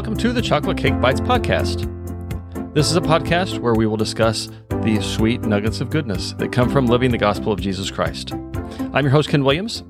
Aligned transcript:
Welcome 0.00 0.16
to 0.16 0.32
the 0.32 0.40
Chocolate 0.40 0.78
Cake 0.78 0.94
Bytes 0.94 1.20
podcast. 1.20 1.84
This 2.72 2.90
is 2.90 2.96
a 2.96 3.02
podcast 3.02 3.58
where 3.58 3.74
we 3.74 3.86
will 3.86 3.98
discuss 3.98 4.48
the 4.82 4.98
sweet 5.02 5.42
nuggets 5.42 5.82
of 5.82 5.90
goodness 5.90 6.32
that 6.38 6.50
come 6.50 6.70
from 6.70 6.86
living 6.86 7.10
the 7.10 7.18
gospel 7.18 7.52
of 7.52 7.60
Jesus 7.60 7.90
Christ. 7.90 8.32
I'm 8.32 9.04
your 9.04 9.10
host, 9.10 9.28
Ken 9.28 9.44
Williams. 9.44 9.84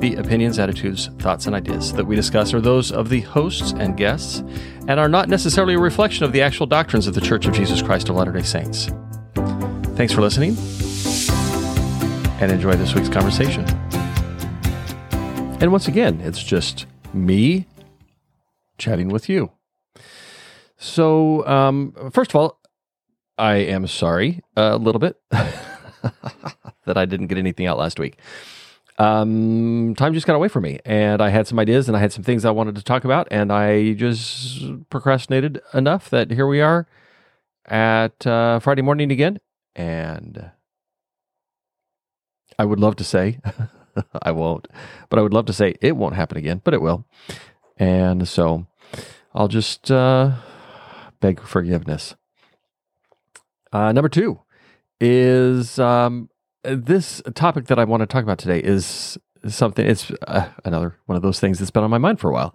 The 0.00 0.16
opinions, 0.18 0.58
attitudes, 0.58 1.10
thoughts, 1.20 1.46
and 1.46 1.54
ideas 1.54 1.92
that 1.92 2.06
we 2.06 2.16
discuss 2.16 2.52
are 2.52 2.60
those 2.60 2.90
of 2.90 3.08
the 3.08 3.20
hosts 3.20 3.70
and 3.70 3.96
guests 3.96 4.40
and 4.88 4.98
are 4.98 5.08
not 5.08 5.28
necessarily 5.28 5.74
a 5.74 5.78
reflection 5.78 6.24
of 6.24 6.32
the 6.32 6.42
actual 6.42 6.66
doctrines 6.66 7.06
of 7.06 7.14
the 7.14 7.20
Church 7.20 7.46
of 7.46 7.54
Jesus 7.54 7.80
Christ 7.80 8.08
of 8.08 8.16
Latter 8.16 8.32
day 8.32 8.42
Saints. 8.42 8.90
Thanks 9.94 10.12
for 10.12 10.22
listening 10.22 10.56
and 12.40 12.50
enjoy 12.50 12.72
this 12.72 12.96
week's 12.96 13.08
conversation. 13.08 13.64
And 15.60 15.70
once 15.70 15.86
again, 15.86 16.20
it's 16.20 16.42
just 16.42 16.86
me 17.14 17.66
chatting 18.80 19.08
with 19.08 19.28
you. 19.28 19.52
So, 20.76 21.46
um, 21.46 22.10
first 22.12 22.32
of 22.32 22.36
all, 22.36 22.60
I 23.38 23.54
am 23.56 23.86
sorry 23.86 24.40
a 24.56 24.76
little 24.76 24.98
bit 24.98 25.20
that 25.30 26.96
I 26.96 27.04
didn't 27.04 27.28
get 27.28 27.38
anything 27.38 27.66
out 27.66 27.78
last 27.78 27.98
week. 28.00 28.18
Um, 28.98 29.94
time 29.96 30.12
just 30.12 30.26
got 30.26 30.36
away 30.36 30.48
from 30.48 30.64
me, 30.64 30.78
and 30.84 31.22
I 31.22 31.30
had 31.30 31.46
some 31.46 31.58
ideas 31.58 31.88
and 31.88 31.96
I 31.96 32.00
had 32.00 32.12
some 32.12 32.22
things 32.22 32.44
I 32.44 32.50
wanted 32.50 32.74
to 32.74 32.82
talk 32.82 33.04
about, 33.04 33.28
and 33.30 33.50
I 33.50 33.94
just 33.94 34.62
procrastinated 34.90 35.60
enough 35.72 36.10
that 36.10 36.30
here 36.30 36.46
we 36.46 36.60
are 36.60 36.86
at 37.66 38.26
uh, 38.26 38.58
Friday 38.58 38.82
morning 38.82 39.10
again. 39.10 39.38
And 39.74 40.50
I 42.58 42.64
would 42.66 42.80
love 42.80 42.96
to 42.96 43.04
say, 43.04 43.38
I 44.22 44.32
won't, 44.32 44.68
but 45.08 45.18
I 45.18 45.22
would 45.22 45.32
love 45.32 45.46
to 45.46 45.52
say 45.54 45.76
it 45.80 45.96
won't 45.96 46.16
happen 46.16 46.36
again, 46.36 46.60
but 46.62 46.74
it 46.74 46.82
will. 46.82 47.06
And 47.78 48.28
so 48.28 48.66
I'll 49.34 49.48
just 49.48 49.90
uh, 49.90 50.32
beg 51.20 51.40
forgiveness. 51.40 52.14
Uh, 53.72 53.92
number 53.92 54.08
two 54.08 54.40
is 55.00 55.78
um, 55.78 56.28
this 56.64 57.22
topic 57.34 57.66
that 57.66 57.78
I 57.78 57.84
want 57.84 58.00
to 58.00 58.06
talk 58.06 58.22
about 58.22 58.38
today 58.38 58.58
is 58.60 59.16
something, 59.48 59.86
it's 59.86 60.10
uh, 60.26 60.48
another 60.64 60.96
one 61.06 61.16
of 61.16 61.22
those 61.22 61.40
things 61.40 61.58
that's 61.58 61.70
been 61.70 61.84
on 61.84 61.90
my 61.90 61.98
mind 61.98 62.20
for 62.20 62.30
a 62.30 62.32
while. 62.32 62.54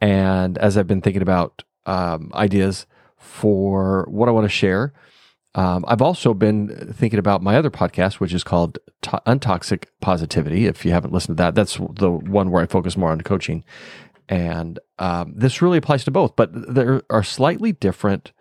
And 0.00 0.58
as 0.58 0.76
I've 0.76 0.86
been 0.86 1.00
thinking 1.00 1.22
about 1.22 1.64
um, 1.86 2.30
ideas 2.34 2.86
for 3.16 4.06
what 4.10 4.28
I 4.28 4.32
want 4.32 4.44
to 4.44 4.48
share, 4.48 4.92
um, 5.54 5.84
I've 5.88 6.02
also 6.02 6.34
been 6.34 6.92
thinking 6.92 7.18
about 7.18 7.42
my 7.42 7.56
other 7.56 7.70
podcast, 7.70 8.14
which 8.14 8.34
is 8.34 8.44
called 8.44 8.78
to- 9.02 9.22
Untoxic 9.26 9.86
Positivity. 10.00 10.66
If 10.66 10.84
you 10.84 10.92
haven't 10.92 11.12
listened 11.12 11.38
to 11.38 11.42
that, 11.42 11.54
that's 11.54 11.76
the 11.76 12.10
one 12.10 12.50
where 12.50 12.62
I 12.62 12.66
focus 12.66 12.96
more 12.96 13.10
on 13.10 13.22
coaching. 13.22 13.64
And 14.28 14.78
um, 14.98 15.32
this 15.36 15.62
really 15.62 15.78
applies 15.78 16.04
to 16.04 16.10
both, 16.10 16.36
but 16.36 16.50
there 16.52 17.02
are 17.08 17.22
slightly 17.22 17.72
different 17.72 18.32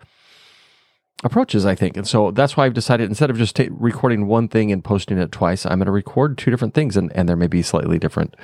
approaches, 1.23 1.66
I 1.66 1.75
think. 1.75 1.97
And 1.97 2.07
so 2.07 2.31
that's 2.31 2.57
why 2.57 2.66
I've 2.66 2.73
decided 2.73 3.09
instead 3.09 3.30
of 3.30 3.38
just 3.38 3.55
ta- 3.55 3.66
recording 3.71 4.27
one 4.27 4.47
thing 4.47 4.71
and 4.71 4.83
posting 4.83 5.17
it 5.17 5.31
twice, 5.31 5.65
I'm 5.65 5.80
going 5.80 5.85
to 5.85 5.91
record 5.91 6.38
two 6.38 6.52
different 6.52 6.73
things, 6.73 6.97
and, 6.97 7.11
and 7.15 7.27
there 7.27 7.35
may 7.35 7.47
be 7.47 7.61
slightly 7.61 7.97
different 7.97 8.35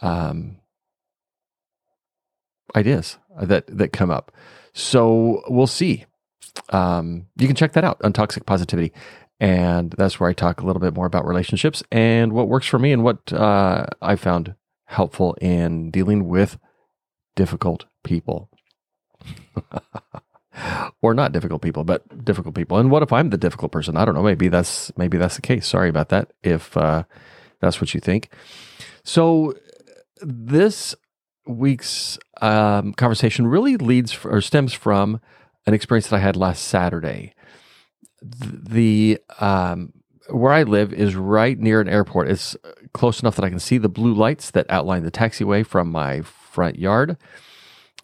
um, 0.00 0.56
ideas 2.74 3.18
that 3.40 3.66
that 3.66 3.92
come 3.92 4.10
up. 4.10 4.32
So 4.72 5.42
we'll 5.48 5.66
see. 5.66 6.06
Um, 6.70 7.26
you 7.36 7.46
can 7.46 7.56
check 7.56 7.72
that 7.72 7.84
out 7.84 8.00
on 8.02 8.12
Toxic 8.12 8.46
Positivity. 8.46 8.92
And 9.40 9.90
that's 9.98 10.20
where 10.20 10.30
I 10.30 10.34
talk 10.34 10.60
a 10.60 10.66
little 10.66 10.78
bit 10.78 10.94
more 10.94 11.06
about 11.06 11.26
relationships 11.26 11.82
and 11.90 12.32
what 12.32 12.46
works 12.46 12.66
for 12.66 12.78
me 12.78 12.92
and 12.92 13.02
what 13.02 13.32
uh, 13.32 13.86
I 14.00 14.14
found 14.14 14.54
helpful 14.92 15.34
in 15.40 15.90
dealing 15.90 16.28
with 16.28 16.58
difficult 17.34 17.86
people. 18.04 18.50
or 21.02 21.14
not 21.14 21.32
difficult 21.32 21.62
people, 21.62 21.84
but 21.84 22.24
difficult 22.24 22.54
people. 22.54 22.78
And 22.78 22.90
what 22.90 23.02
if 23.02 23.12
I'm 23.12 23.30
the 23.30 23.36
difficult 23.36 23.72
person? 23.72 23.96
I 23.96 24.04
don't 24.04 24.14
know. 24.14 24.22
Maybe 24.22 24.48
that's 24.48 24.96
maybe 24.96 25.18
that's 25.18 25.36
the 25.36 25.42
case. 25.42 25.66
Sorry 25.66 25.88
about 25.88 26.10
that. 26.10 26.32
If 26.42 26.76
uh, 26.76 27.04
that's 27.60 27.80
what 27.80 27.94
you 27.94 28.00
think. 28.00 28.30
So 29.04 29.54
this 30.20 30.94
week's 31.46 32.18
um, 32.40 32.92
conversation 32.92 33.46
really 33.46 33.76
leads 33.76 34.24
or 34.24 34.40
stems 34.40 34.72
from 34.72 35.20
an 35.66 35.74
experience 35.74 36.08
that 36.08 36.16
I 36.16 36.20
had 36.20 36.36
last 36.36 36.64
Saturday. 36.64 37.34
The 38.20 39.18
um, 39.40 39.92
where 40.30 40.52
I 40.52 40.62
live 40.62 40.92
is 40.92 41.16
right 41.16 41.58
near 41.58 41.80
an 41.80 41.88
airport. 41.88 42.28
It's 42.28 42.56
close 42.92 43.20
enough 43.20 43.36
that 43.36 43.44
I 43.44 43.50
can 43.50 43.58
see 43.58 43.78
the 43.78 43.88
blue 43.88 44.14
lights 44.14 44.50
that 44.50 44.66
outline 44.68 45.02
the 45.02 45.10
taxiway 45.10 45.66
from 45.66 45.90
my 45.90 46.22
front 46.22 46.78
yard. 46.78 47.16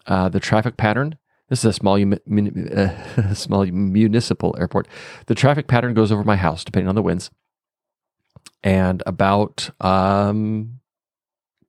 Uh, 0.07 0.29
the 0.29 0.41
traffic 0.41 0.77
pattern. 0.77 1.17
This 1.49 1.61
is 1.61 1.65
a 1.67 1.73
small 1.73 1.97
uh, 1.97 3.35
small 3.35 3.67
municipal 3.67 4.55
airport. 4.59 4.89
The 5.27 5.35
traffic 5.35 5.67
pattern 5.67 5.95
goes 5.95 6.13
over 6.13 6.25
my 6.25 6.37
house 6.37 6.65
depending 6.65 6.89
on 6.89 6.95
the 6.95 7.03
winds. 7.03 7.31
And 8.63 9.03
about 9.07 9.71
um, 9.81 10.81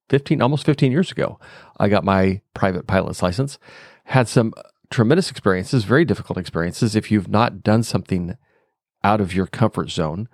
15 0.10 0.42
almost 0.42 0.66
15 0.66 0.92
years 0.92 1.12
ago, 1.12 1.40
I 1.78 1.88
got 1.88 2.04
my 2.04 2.42
private 2.54 2.88
pilot's 2.88 3.22
license. 3.22 3.60
Had 4.06 4.28
some 4.28 4.54
tremendous 4.90 5.30
experiences, 5.30 5.84
very 5.84 6.04
difficult 6.04 6.38
experiences. 6.38 6.96
If 6.96 7.12
you've 7.12 7.30
not 7.30 7.62
done 7.62 7.84
something 7.84 8.38
out 9.04 9.22
of 9.22 9.34
your 9.34 9.46
comfort 9.48 9.92
zone, 9.92 10.28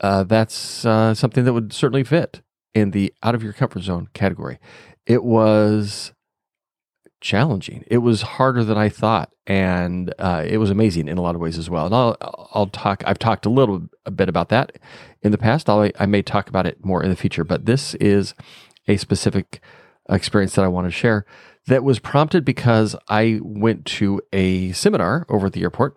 uh, 0.00 0.24
that's 0.24 0.84
uh, 0.84 1.14
something 1.14 1.44
that 1.44 1.52
would 1.52 1.72
certainly 1.72 2.04
fit 2.04 2.42
in 2.74 2.90
the 2.92 3.12
out 3.22 3.34
of 3.34 3.42
your 3.42 3.52
comfort 3.52 3.82
zone 3.82 4.08
category. 4.12 4.58
It 5.06 5.24
was 5.24 6.12
challenging. 7.20 7.84
It 7.88 7.98
was 7.98 8.22
harder 8.22 8.62
than 8.62 8.78
I 8.78 8.88
thought, 8.88 9.32
and 9.46 10.14
uh, 10.18 10.44
it 10.46 10.58
was 10.58 10.70
amazing 10.70 11.08
in 11.08 11.18
a 11.18 11.22
lot 11.22 11.34
of 11.34 11.40
ways 11.40 11.58
as 11.58 11.68
well. 11.68 11.86
And 11.86 11.94
I'll 11.94 12.16
I'll 12.52 12.68
talk. 12.68 13.02
I've 13.06 13.18
talked 13.18 13.46
a 13.46 13.50
little 13.50 13.88
a 14.06 14.10
bit 14.10 14.28
about 14.28 14.50
that 14.50 14.78
in 15.22 15.32
the 15.32 15.38
past. 15.38 15.68
I'll, 15.68 15.90
I 15.98 16.06
may 16.06 16.22
talk 16.22 16.48
about 16.48 16.66
it 16.66 16.84
more 16.84 17.02
in 17.02 17.10
the 17.10 17.16
future, 17.16 17.44
but 17.44 17.66
this 17.66 17.94
is 17.94 18.34
a 18.86 18.96
specific 18.96 19.60
experience 20.08 20.54
that 20.54 20.64
I 20.64 20.68
want 20.68 20.86
to 20.86 20.90
share 20.90 21.26
that 21.66 21.84
was 21.84 21.98
prompted 21.98 22.44
because 22.44 22.96
I 23.08 23.40
went 23.42 23.84
to 23.86 24.22
a 24.32 24.72
seminar 24.72 25.26
over 25.28 25.48
at 25.48 25.52
the 25.52 25.62
airport 25.62 25.96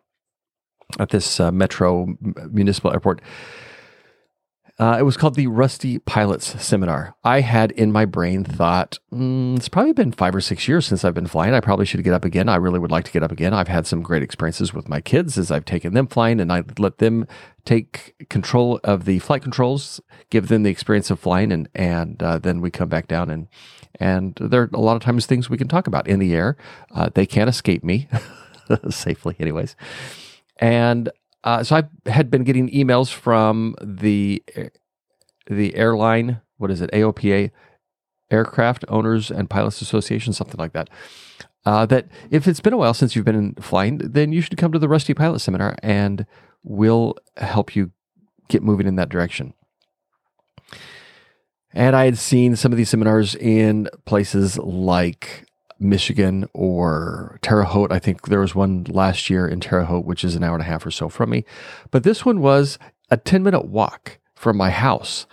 at 0.99 1.09
this 1.09 1.39
uh, 1.39 1.51
metro 1.51 2.15
municipal 2.51 2.91
airport. 2.91 3.21
Uh, 4.81 4.97
it 4.97 5.03
was 5.03 5.15
called 5.15 5.35
the 5.35 5.45
Rusty 5.45 5.99
Pilots 5.99 6.59
Seminar. 6.59 7.15
I 7.23 7.41
had 7.41 7.69
in 7.69 7.91
my 7.91 8.05
brain 8.05 8.43
thought, 8.43 8.97
mm, 9.13 9.55
it's 9.55 9.69
probably 9.69 9.93
been 9.93 10.11
five 10.11 10.33
or 10.33 10.41
six 10.41 10.67
years 10.67 10.87
since 10.87 11.05
I've 11.05 11.13
been 11.13 11.27
flying. 11.27 11.53
I 11.53 11.59
probably 11.59 11.85
should 11.85 12.03
get 12.03 12.15
up 12.15 12.25
again. 12.25 12.49
I 12.49 12.55
really 12.55 12.79
would 12.79 12.89
like 12.89 13.05
to 13.05 13.11
get 13.11 13.21
up 13.21 13.31
again. 13.31 13.53
I've 13.53 13.67
had 13.67 13.85
some 13.85 14.01
great 14.01 14.23
experiences 14.23 14.73
with 14.73 14.89
my 14.89 14.99
kids 14.99 15.37
as 15.37 15.51
I've 15.51 15.65
taken 15.65 15.93
them 15.93 16.07
flying 16.07 16.39
and 16.39 16.51
I 16.51 16.63
let 16.79 16.97
them 16.97 17.27
take 17.63 18.15
control 18.27 18.79
of 18.83 19.05
the 19.05 19.19
flight 19.19 19.43
controls, 19.43 20.01
give 20.31 20.47
them 20.47 20.63
the 20.63 20.71
experience 20.71 21.11
of 21.11 21.19
flying, 21.19 21.51
and 21.51 21.69
and 21.75 22.23
uh, 22.23 22.39
then 22.39 22.59
we 22.59 22.71
come 22.71 22.89
back 22.89 23.07
down 23.07 23.29
and 23.29 23.49
and 23.99 24.35
there 24.41 24.63
are 24.63 24.69
a 24.73 24.81
lot 24.81 24.95
of 24.95 25.03
times 25.03 25.27
things 25.27 25.47
we 25.47 25.59
can 25.59 25.67
talk 25.67 25.85
about 25.85 26.07
in 26.07 26.17
the 26.17 26.33
air. 26.33 26.57
Uh, 26.89 27.07
they 27.13 27.27
can't 27.27 27.51
escape 27.51 27.83
me 27.83 28.07
safely, 28.89 29.35
anyways. 29.39 29.75
And 30.57 31.11
uh, 31.43 31.63
so 31.63 31.75
I 31.75 32.09
had 32.09 32.29
been 32.29 32.43
getting 32.43 32.69
emails 32.69 33.11
from 33.11 33.75
the 33.81 34.43
the 35.47 35.75
airline. 35.75 36.41
What 36.57 36.71
is 36.71 36.81
it? 36.81 36.91
AOPA, 36.91 37.51
Aircraft 38.29 38.85
Owners 38.87 39.31
and 39.31 39.49
Pilots 39.49 39.81
Association, 39.81 40.33
something 40.33 40.59
like 40.59 40.73
that. 40.73 40.89
Uh, 41.65 41.85
that 41.85 42.07
if 42.29 42.47
it's 42.47 42.59
been 42.59 42.73
a 42.73 42.77
while 42.77 42.93
since 42.93 43.15
you've 43.15 43.25
been 43.25 43.53
flying, 43.55 43.97
then 43.97 44.31
you 44.31 44.41
should 44.41 44.57
come 44.57 44.71
to 44.71 44.79
the 44.79 44.89
Rusty 44.89 45.13
Pilot 45.13 45.39
Seminar, 45.39 45.75
and 45.83 46.25
we'll 46.63 47.15
help 47.37 47.75
you 47.75 47.91
get 48.47 48.63
moving 48.63 48.87
in 48.87 48.95
that 48.95 49.09
direction. 49.09 49.53
And 51.73 51.95
I 51.95 52.05
had 52.05 52.17
seen 52.17 52.55
some 52.55 52.71
of 52.71 52.77
these 52.77 52.89
seminars 52.89 53.35
in 53.35 53.87
places 54.05 54.57
like 54.57 55.45
Michigan 55.81 56.45
or 56.53 57.39
Terre 57.41 57.63
Haute. 57.63 57.91
I 57.91 57.99
think 57.99 58.27
there 58.27 58.39
was 58.39 58.55
one 58.55 58.85
last 58.85 59.29
year 59.29 59.47
in 59.47 59.59
Terre 59.59 59.85
Haute, 59.85 60.05
which 60.05 60.23
is 60.23 60.35
an 60.35 60.43
hour 60.43 60.53
and 60.53 60.61
a 60.61 60.65
half 60.65 60.85
or 60.85 60.91
so 60.91 61.09
from 61.09 61.31
me. 61.31 61.43
But 61.89 62.03
this 62.03 62.23
one 62.23 62.39
was 62.39 62.77
a 63.09 63.17
10 63.17 63.43
minute 63.43 63.65
walk 63.65 64.19
from 64.35 64.57
my 64.57 64.69
house. 64.69 65.25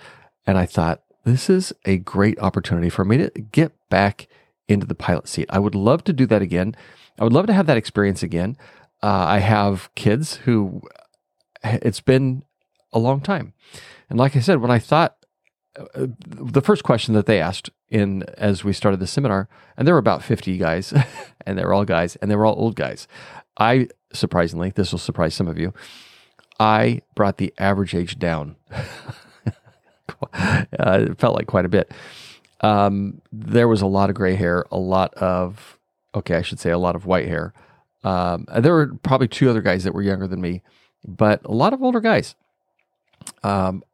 And 0.46 0.58
I 0.58 0.66
thought, 0.66 1.02
this 1.24 1.50
is 1.50 1.72
a 1.84 1.98
great 1.98 2.38
opportunity 2.40 2.88
for 2.88 3.04
me 3.04 3.18
to 3.18 3.30
get 3.30 3.72
back 3.90 4.28
into 4.66 4.86
the 4.86 4.94
pilot 4.94 5.28
seat. 5.28 5.46
I 5.50 5.58
would 5.58 5.74
love 5.74 6.02
to 6.04 6.12
do 6.12 6.26
that 6.26 6.42
again. 6.42 6.74
I 7.18 7.24
would 7.24 7.32
love 7.32 7.46
to 7.46 7.52
have 7.52 7.66
that 7.66 7.76
experience 7.76 8.22
again. 8.22 8.56
Uh, 9.02 9.24
I 9.28 9.38
have 9.38 9.90
kids 9.94 10.36
who 10.36 10.80
it's 11.62 12.00
been 12.00 12.44
a 12.92 12.98
long 12.98 13.20
time. 13.20 13.52
And 14.08 14.18
like 14.18 14.36
I 14.36 14.40
said, 14.40 14.60
when 14.60 14.70
I 14.70 14.78
thought 14.78 15.16
uh, 15.94 16.06
the 16.26 16.62
first 16.62 16.82
question 16.82 17.14
that 17.14 17.26
they 17.26 17.40
asked 17.40 17.70
in 17.90 18.24
as 18.36 18.64
we 18.64 18.72
started 18.72 19.00
the 19.00 19.06
seminar, 19.06 19.48
and 19.76 19.86
there 19.86 19.94
were 19.94 19.98
about 19.98 20.22
50 20.22 20.56
guys, 20.58 20.92
and 21.46 21.58
they 21.58 21.64
were 21.64 21.74
all 21.74 21.84
guys, 21.84 22.16
and 22.16 22.30
they 22.30 22.36
were 22.36 22.46
all 22.46 22.58
old 22.58 22.76
guys. 22.76 23.08
I 23.56 23.88
surprisingly, 24.12 24.70
this 24.70 24.92
will 24.92 24.98
surprise 24.98 25.34
some 25.34 25.48
of 25.48 25.58
you, 25.58 25.72
I 26.60 27.02
brought 27.14 27.38
the 27.38 27.52
average 27.58 27.94
age 27.94 28.18
down. 28.18 28.56
uh, 30.32 30.64
it 30.72 31.18
felt 31.18 31.34
like 31.34 31.46
quite 31.46 31.64
a 31.64 31.68
bit. 31.68 31.92
Um, 32.60 33.20
there 33.30 33.68
was 33.68 33.82
a 33.82 33.86
lot 33.86 34.10
of 34.10 34.16
gray 34.16 34.34
hair, 34.34 34.64
a 34.70 34.78
lot 34.78 35.14
of 35.14 35.78
okay, 36.14 36.36
I 36.36 36.42
should 36.42 36.58
say 36.58 36.70
a 36.70 36.78
lot 36.78 36.96
of 36.96 37.06
white 37.06 37.28
hair. 37.28 37.52
Um, 38.02 38.46
there 38.58 38.72
were 38.72 38.94
probably 39.02 39.28
two 39.28 39.50
other 39.50 39.60
guys 39.60 39.84
that 39.84 39.94
were 39.94 40.02
younger 40.02 40.26
than 40.26 40.40
me, 40.40 40.62
but 41.06 41.44
a 41.44 41.52
lot 41.52 41.72
of 41.72 41.82
older 41.82 42.00
guys. 42.00 42.34
Um, 43.42 43.84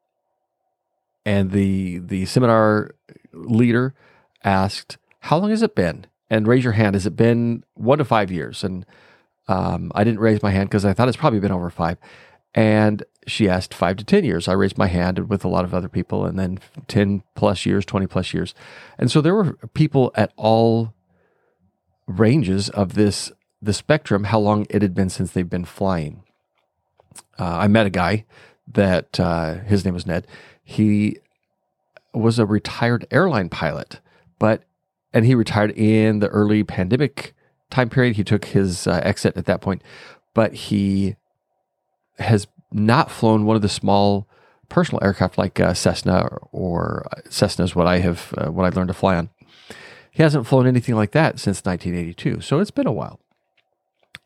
and 1.27 1.51
the 1.51 1.99
the 1.99 2.25
seminar 2.27 2.95
leader 3.35 3.95
asked, 4.43 4.99
"How 5.21 5.39
long 5.39 5.51
has 5.51 5.63
it 5.63 5.75
been?" 5.75 6.07
And 6.31 6.49
raise 6.49 6.65
your 6.65 6.73
hand. 6.73 6.95
Has 6.95 7.07
it 7.07 7.17
been 7.17 7.65
one 7.75 7.99
to 7.99 8.05
five 8.05 8.31
years? 8.31 8.65
And 8.65 8.87
um, 9.49 9.93
I 9.95 10.05
didn't 10.05 10.21
raise 10.21 10.43
my 10.43 10.51
hand 10.51 10.69
because 10.71 10.85
I 10.85 10.93
thought 10.93 11.09
it's 11.09 11.17
probably 11.17 11.41
been 11.41 11.53
over 11.53 11.71
five. 11.71 11.99
And 12.55 13.05
she 13.27 13.49
asked 13.49 13.75
five 13.75 13.97
to 13.97 14.05
10 14.05 14.25
years. 14.25 14.49
I 14.49 14.53
raised 14.53 14.79
my 14.79 14.87
hand 14.87 15.29
with 15.29 15.45
a 15.45 15.49
lot 15.49 15.65
of 15.65 15.75
other 15.75 15.89
people, 15.89 16.25
and 16.25 16.39
then 16.39 16.61
10 16.89 17.23
plus 17.35 17.67
years, 17.67 17.85
20 17.85 18.07
plus 18.07 18.33
years. 18.33 18.55
And 18.97 19.11
so 19.11 19.21
there 19.21 19.35
were 19.35 19.55
people 19.75 20.13
at 20.15 20.33
all 20.37 20.95
ranges 22.07 22.69
of 22.71 22.95
this, 22.95 23.33
the 23.61 23.73
spectrum, 23.73 24.25
how 24.25 24.39
long 24.39 24.67
it 24.71 24.83
had 24.83 24.95
been 24.95 25.11
since 25.11 25.33
they've 25.33 25.49
been 25.49 25.65
flying. 25.65 26.23
Uh, 27.39 27.59
I 27.59 27.67
met 27.67 27.87
a 27.87 27.91
guy 27.91 28.25
that 28.73 29.19
uh, 29.19 29.55
his 29.55 29.85
name 29.85 29.95
was 29.95 30.07
Ned. 30.07 30.27
He 30.63 31.19
was 32.15 32.39
a 32.39 32.47
retired 32.47 33.07
airline 33.11 33.49
pilot, 33.49 34.01
but, 34.39 34.65
and 35.13 35.25
he 35.25 35.35
retired 35.35 35.71
in 35.73 36.21
the 36.21 36.29
early 36.29 36.65
pandemic 36.65 37.35
time 37.71 37.89
period. 37.89 38.17
He 38.17 38.25
took 38.25 38.47
his 38.47 38.87
uh, 38.87 39.01
exit 39.03 39.37
at 39.37 39.47
that 39.47 39.61
point, 39.61 39.83
but 40.33 40.55
he 40.55 41.17
has 42.19 42.47
not 42.73 43.11
flown 43.11 43.45
one 43.45 43.57
of 43.57 43.63
the 43.63 43.69
small 43.69 44.29
personal 44.69 45.03
aircraft 45.03 45.39
like 45.39 45.61
uh, 45.61 45.75
Cessna 45.75 46.27
or, 46.53 47.07
uh, 47.13 47.21
Cessna 47.29 47.65
is 47.65 47.77
what 47.77 47.87
I 47.87 47.99
have 47.99 48.35
uh, 48.37 48.51
what 48.51 48.65
I've 48.65 48.77
learned 48.77 48.89
to 48.89 48.95
fly 48.95 49.17
on. 49.17 49.31
He 50.11 50.23
hasn't 50.23 50.47
flown 50.47 50.67
anything 50.67 50.95
like 50.95 51.13
that 51.13 51.39
since 51.41 51.65
1982, 51.65 52.41
so 52.41 52.61
it's 52.61 52.71
been 52.71 52.87
a 52.87 52.93
while. 52.93 53.21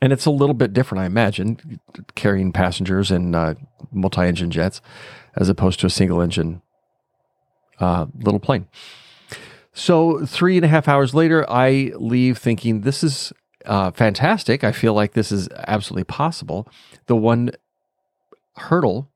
And 0.01 0.13
it's 0.13 0.27
a 0.27 0.31
little 0.31 0.55
bit 0.55 0.73
different, 0.73 1.03
I 1.03 1.07
imagine, 1.07 1.81
carrying 2.15 2.53
passengers 2.53 3.11
in 3.11 3.35
uh, 3.35 3.55
multi-engine 3.91 4.51
jets 4.51 4.81
as 5.35 5.49
opposed 5.49 5.81
to 5.81 5.87
a 5.87 5.91
single-engine 5.91 6.63
uh, 7.81 8.07
little 8.21 8.41
plane. 8.41 8.67
So 9.73 10.27
three 10.27 10.57
and 10.57 10.65
a 10.65 10.69
half 10.69 10.89
hours 10.89 11.15
later, 11.15 11.49
I 11.49 11.93
leave 11.95 12.39
thinking 12.39 12.81
this 12.81 13.05
is 13.05 13.33
uh, 13.65 13.91
fantastic. 13.93 14.65
I 14.65 14.73
feel 14.73 14.95
like 14.95 15.13
this 15.13 15.31
is 15.31 15.49
absolutely 15.67 16.05
possible. 16.05 16.69
The 17.07 17.17
one 17.17 17.53
hurdle, 18.57 19.09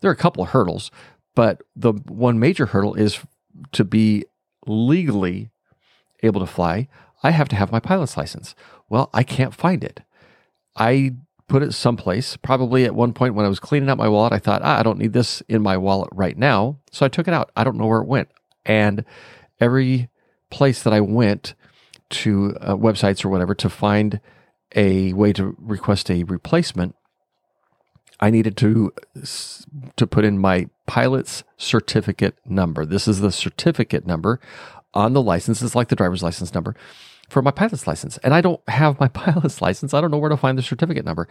there 0.00 0.10
are 0.10 0.14
a 0.14 0.16
couple 0.16 0.42
of 0.42 0.50
hurdles, 0.50 0.90
but 1.34 1.62
the 1.74 1.92
one 1.92 2.38
major 2.38 2.66
hurdle 2.66 2.94
is 2.94 3.20
to 3.72 3.84
be 3.84 4.24
legally 4.66 5.50
able 6.22 6.40
to 6.40 6.46
fly. 6.46 6.88
I 7.22 7.30
have 7.32 7.48
to 7.50 7.56
have 7.56 7.72
my 7.72 7.80
pilot's 7.80 8.16
license. 8.16 8.54
Well, 8.88 9.10
I 9.12 9.22
can't 9.22 9.54
find 9.54 9.82
it. 9.84 10.00
I 10.76 11.14
put 11.48 11.62
it 11.62 11.72
someplace. 11.72 12.36
Probably 12.36 12.84
at 12.84 12.94
one 12.94 13.12
point 13.12 13.34
when 13.34 13.46
I 13.46 13.48
was 13.48 13.60
cleaning 13.60 13.88
out 13.88 13.98
my 13.98 14.08
wallet, 14.08 14.32
I 14.32 14.38
thought, 14.38 14.62
ah, 14.62 14.78
I 14.78 14.82
don't 14.82 14.98
need 14.98 15.12
this 15.12 15.42
in 15.48 15.62
my 15.62 15.76
wallet 15.76 16.10
right 16.12 16.36
now. 16.36 16.78
So 16.90 17.06
I 17.06 17.08
took 17.08 17.28
it 17.28 17.34
out. 17.34 17.50
I 17.56 17.64
don't 17.64 17.76
know 17.76 17.86
where 17.86 18.00
it 18.00 18.08
went. 18.08 18.28
And 18.64 19.04
every 19.60 20.08
place 20.50 20.82
that 20.82 20.92
I 20.92 21.00
went 21.00 21.54
to 22.08 22.56
uh, 22.60 22.76
websites 22.76 23.24
or 23.24 23.28
whatever 23.28 23.54
to 23.54 23.68
find 23.68 24.20
a 24.74 25.12
way 25.12 25.32
to 25.32 25.56
request 25.58 26.10
a 26.10 26.24
replacement, 26.24 26.94
I 28.18 28.30
needed 28.30 28.56
to 28.58 28.92
to 29.96 30.06
put 30.06 30.24
in 30.24 30.38
my 30.38 30.68
pilot's 30.86 31.44
certificate 31.56 32.36
number. 32.44 32.86
This 32.86 33.06
is 33.06 33.20
the 33.20 33.30
certificate 33.30 34.06
number 34.06 34.40
on 34.94 35.12
the 35.12 35.22
license. 35.22 35.62
It's 35.62 35.74
like 35.74 35.88
the 35.88 35.96
driver's 35.96 36.22
license 36.22 36.54
number 36.54 36.74
for 37.28 37.42
my 37.42 37.50
pilot's 37.50 37.86
license. 37.86 38.18
And 38.18 38.34
I 38.34 38.40
don't 38.40 38.60
have 38.68 39.00
my 39.00 39.08
pilot's 39.24 39.60
license. 39.60 39.94
I 39.94 40.00
don't 40.00 40.10
know 40.10 40.18
where 40.18 40.30
to 40.30 40.36
find 40.36 40.58
the 40.58 40.62
certificate 40.62 41.04
number. 41.04 41.28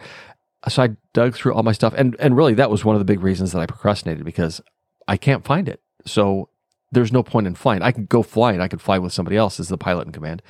So 0.68 0.82
I 0.82 0.88
dug 1.12 1.34
through 1.34 1.54
all 1.54 1.62
my 1.62 1.72
stuff. 1.72 1.94
And 1.96 2.16
and 2.18 2.36
really 2.36 2.54
that 2.54 2.70
was 2.70 2.84
one 2.84 2.96
of 2.96 3.00
the 3.00 3.04
big 3.04 3.20
reasons 3.20 3.52
that 3.52 3.60
I 3.60 3.66
procrastinated 3.66 4.24
because 4.24 4.60
I 5.06 5.16
can't 5.16 5.44
find 5.44 5.68
it. 5.68 5.80
So 6.04 6.48
there's 6.92 7.12
no 7.12 7.22
point 7.22 7.46
in 7.46 7.54
flying. 7.54 7.82
I 7.82 7.92
could 7.92 8.08
go 8.08 8.22
flying. 8.22 8.60
I 8.60 8.68
could 8.68 8.80
fly 8.80 8.98
with 8.98 9.12
somebody 9.12 9.36
else 9.36 9.60
as 9.60 9.68
the 9.68 9.78
pilot 9.78 10.06
in 10.06 10.12
command 10.12 10.42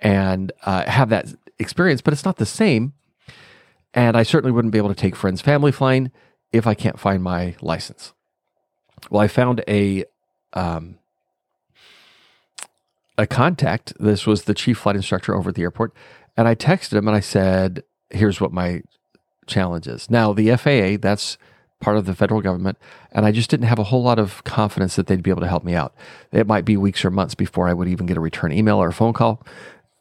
and 0.00 0.52
uh, 0.64 0.88
have 0.88 1.08
that 1.08 1.26
experience, 1.58 2.02
but 2.02 2.12
it's 2.12 2.24
not 2.24 2.36
the 2.36 2.46
same 2.46 2.92
and 3.96 4.14
I 4.14 4.22
certainly 4.22 4.52
wouldn't 4.52 4.72
be 4.72 4.78
able 4.78 4.90
to 4.90 4.94
take 4.94 5.16
friends' 5.16 5.40
family 5.40 5.72
flying 5.72 6.12
if 6.52 6.66
I 6.66 6.74
can't 6.74 7.00
find 7.00 7.22
my 7.22 7.56
license. 7.62 8.12
Well, 9.10 9.22
I 9.22 9.26
found 9.26 9.64
a 9.66 10.04
um, 10.52 10.98
a 13.18 13.26
contact. 13.26 13.92
This 13.98 14.26
was 14.26 14.44
the 14.44 14.54
chief 14.54 14.78
flight 14.78 14.96
instructor 14.96 15.34
over 15.34 15.50
at 15.50 15.54
the 15.54 15.62
airport, 15.62 15.92
and 16.36 16.46
I 16.46 16.54
texted 16.54 16.94
him 16.94 17.08
and 17.08 17.16
I 17.16 17.20
said, 17.20 17.82
"Here's 18.10 18.40
what 18.40 18.52
my 18.52 18.82
challenge 19.46 19.86
is." 19.86 20.10
Now, 20.10 20.32
the 20.32 20.50
FAA, 20.50 20.96
that's 20.96 21.38
part 21.80 21.96
of 21.96 22.06
the 22.06 22.14
federal 22.14 22.40
government, 22.40 22.78
and 23.12 23.26
I 23.26 23.32
just 23.32 23.50
didn't 23.50 23.66
have 23.66 23.78
a 23.78 23.84
whole 23.84 24.02
lot 24.02 24.18
of 24.18 24.42
confidence 24.44 24.96
that 24.96 25.06
they'd 25.06 25.22
be 25.22 25.30
able 25.30 25.42
to 25.42 25.48
help 25.48 25.64
me 25.64 25.74
out. 25.74 25.94
It 26.32 26.46
might 26.46 26.64
be 26.64 26.76
weeks 26.76 27.04
or 27.04 27.10
months 27.10 27.34
before 27.34 27.68
I 27.68 27.74
would 27.74 27.88
even 27.88 28.06
get 28.06 28.16
a 28.16 28.20
return 28.20 28.52
email 28.52 28.82
or 28.82 28.88
a 28.88 28.92
phone 28.92 29.12
call, 29.12 29.46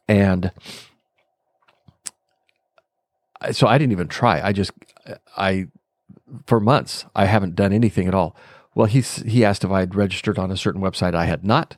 and 0.08 0.52
so 3.52 3.68
I 3.68 3.78
didn't 3.78 3.92
even 3.92 4.08
try. 4.08 4.42
I 4.42 4.52
just 4.52 4.72
I 5.38 5.68
for 6.46 6.60
months 6.60 7.06
I 7.16 7.26
haven't 7.26 7.56
done 7.56 7.74
anything 7.74 8.08
at 8.08 8.14
all. 8.14 8.36
Well, 8.74 8.88
he 8.88 9.02
he 9.02 9.46
asked 9.46 9.64
if 9.64 9.72
I 9.72 9.82
had 9.82 9.96
registered 9.96 10.38
on 10.40 10.52
a 10.52 10.58
certain 10.58 10.82
website. 10.82 11.16
I 11.16 11.26
had 11.26 11.46
not, 11.46 11.78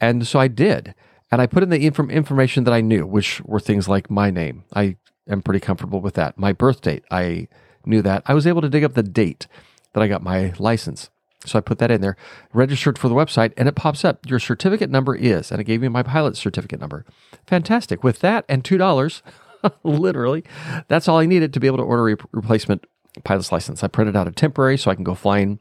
and 0.00 0.26
so 0.26 0.38
I 0.38 0.48
did. 0.48 0.94
And 1.30 1.42
I 1.42 1.46
put 1.46 1.62
in 1.62 1.70
the 1.70 1.84
inform- 1.84 2.10
information 2.10 2.64
that 2.64 2.74
I 2.74 2.80
knew, 2.80 3.06
which 3.06 3.40
were 3.44 3.60
things 3.60 3.88
like 3.88 4.10
my 4.10 4.30
name. 4.30 4.64
I 4.74 4.96
am 5.28 5.42
pretty 5.42 5.60
comfortable 5.60 6.00
with 6.00 6.14
that. 6.14 6.38
My 6.38 6.52
birth 6.52 6.82
date, 6.82 7.04
I 7.10 7.48
knew 7.84 8.02
that. 8.02 8.22
I 8.26 8.34
was 8.34 8.46
able 8.46 8.60
to 8.62 8.68
dig 8.68 8.84
up 8.84 8.94
the 8.94 9.02
date 9.02 9.46
that 9.92 10.02
I 10.02 10.08
got 10.08 10.22
my 10.22 10.52
license. 10.58 11.10
So 11.44 11.58
I 11.58 11.62
put 11.62 11.78
that 11.78 11.90
in 11.90 12.00
there, 12.00 12.16
registered 12.52 12.98
for 12.98 13.08
the 13.08 13.14
website, 13.14 13.52
and 13.56 13.68
it 13.68 13.74
pops 13.76 14.04
up. 14.04 14.28
Your 14.28 14.38
certificate 14.38 14.90
number 14.90 15.14
is, 15.14 15.50
and 15.50 15.60
it 15.60 15.64
gave 15.64 15.80
me 15.80 15.88
my 15.88 16.02
pilot 16.02 16.36
certificate 16.36 16.80
number. 16.80 17.04
Fantastic. 17.46 18.02
With 18.02 18.20
that 18.20 18.44
and 18.48 18.64
$2, 18.64 19.22
Literally, 19.82 20.44
that's 20.88 21.08
all 21.08 21.18
I 21.18 21.26
needed 21.26 21.52
to 21.54 21.60
be 21.60 21.66
able 21.66 21.78
to 21.78 21.84
order 21.84 22.08
a 22.10 22.16
replacement 22.32 22.86
pilot's 23.24 23.52
license. 23.52 23.82
I 23.82 23.88
printed 23.88 24.16
out 24.16 24.28
a 24.28 24.32
temporary 24.32 24.76
so 24.76 24.90
I 24.90 24.94
can 24.94 25.04
go 25.04 25.14
flying. 25.14 25.58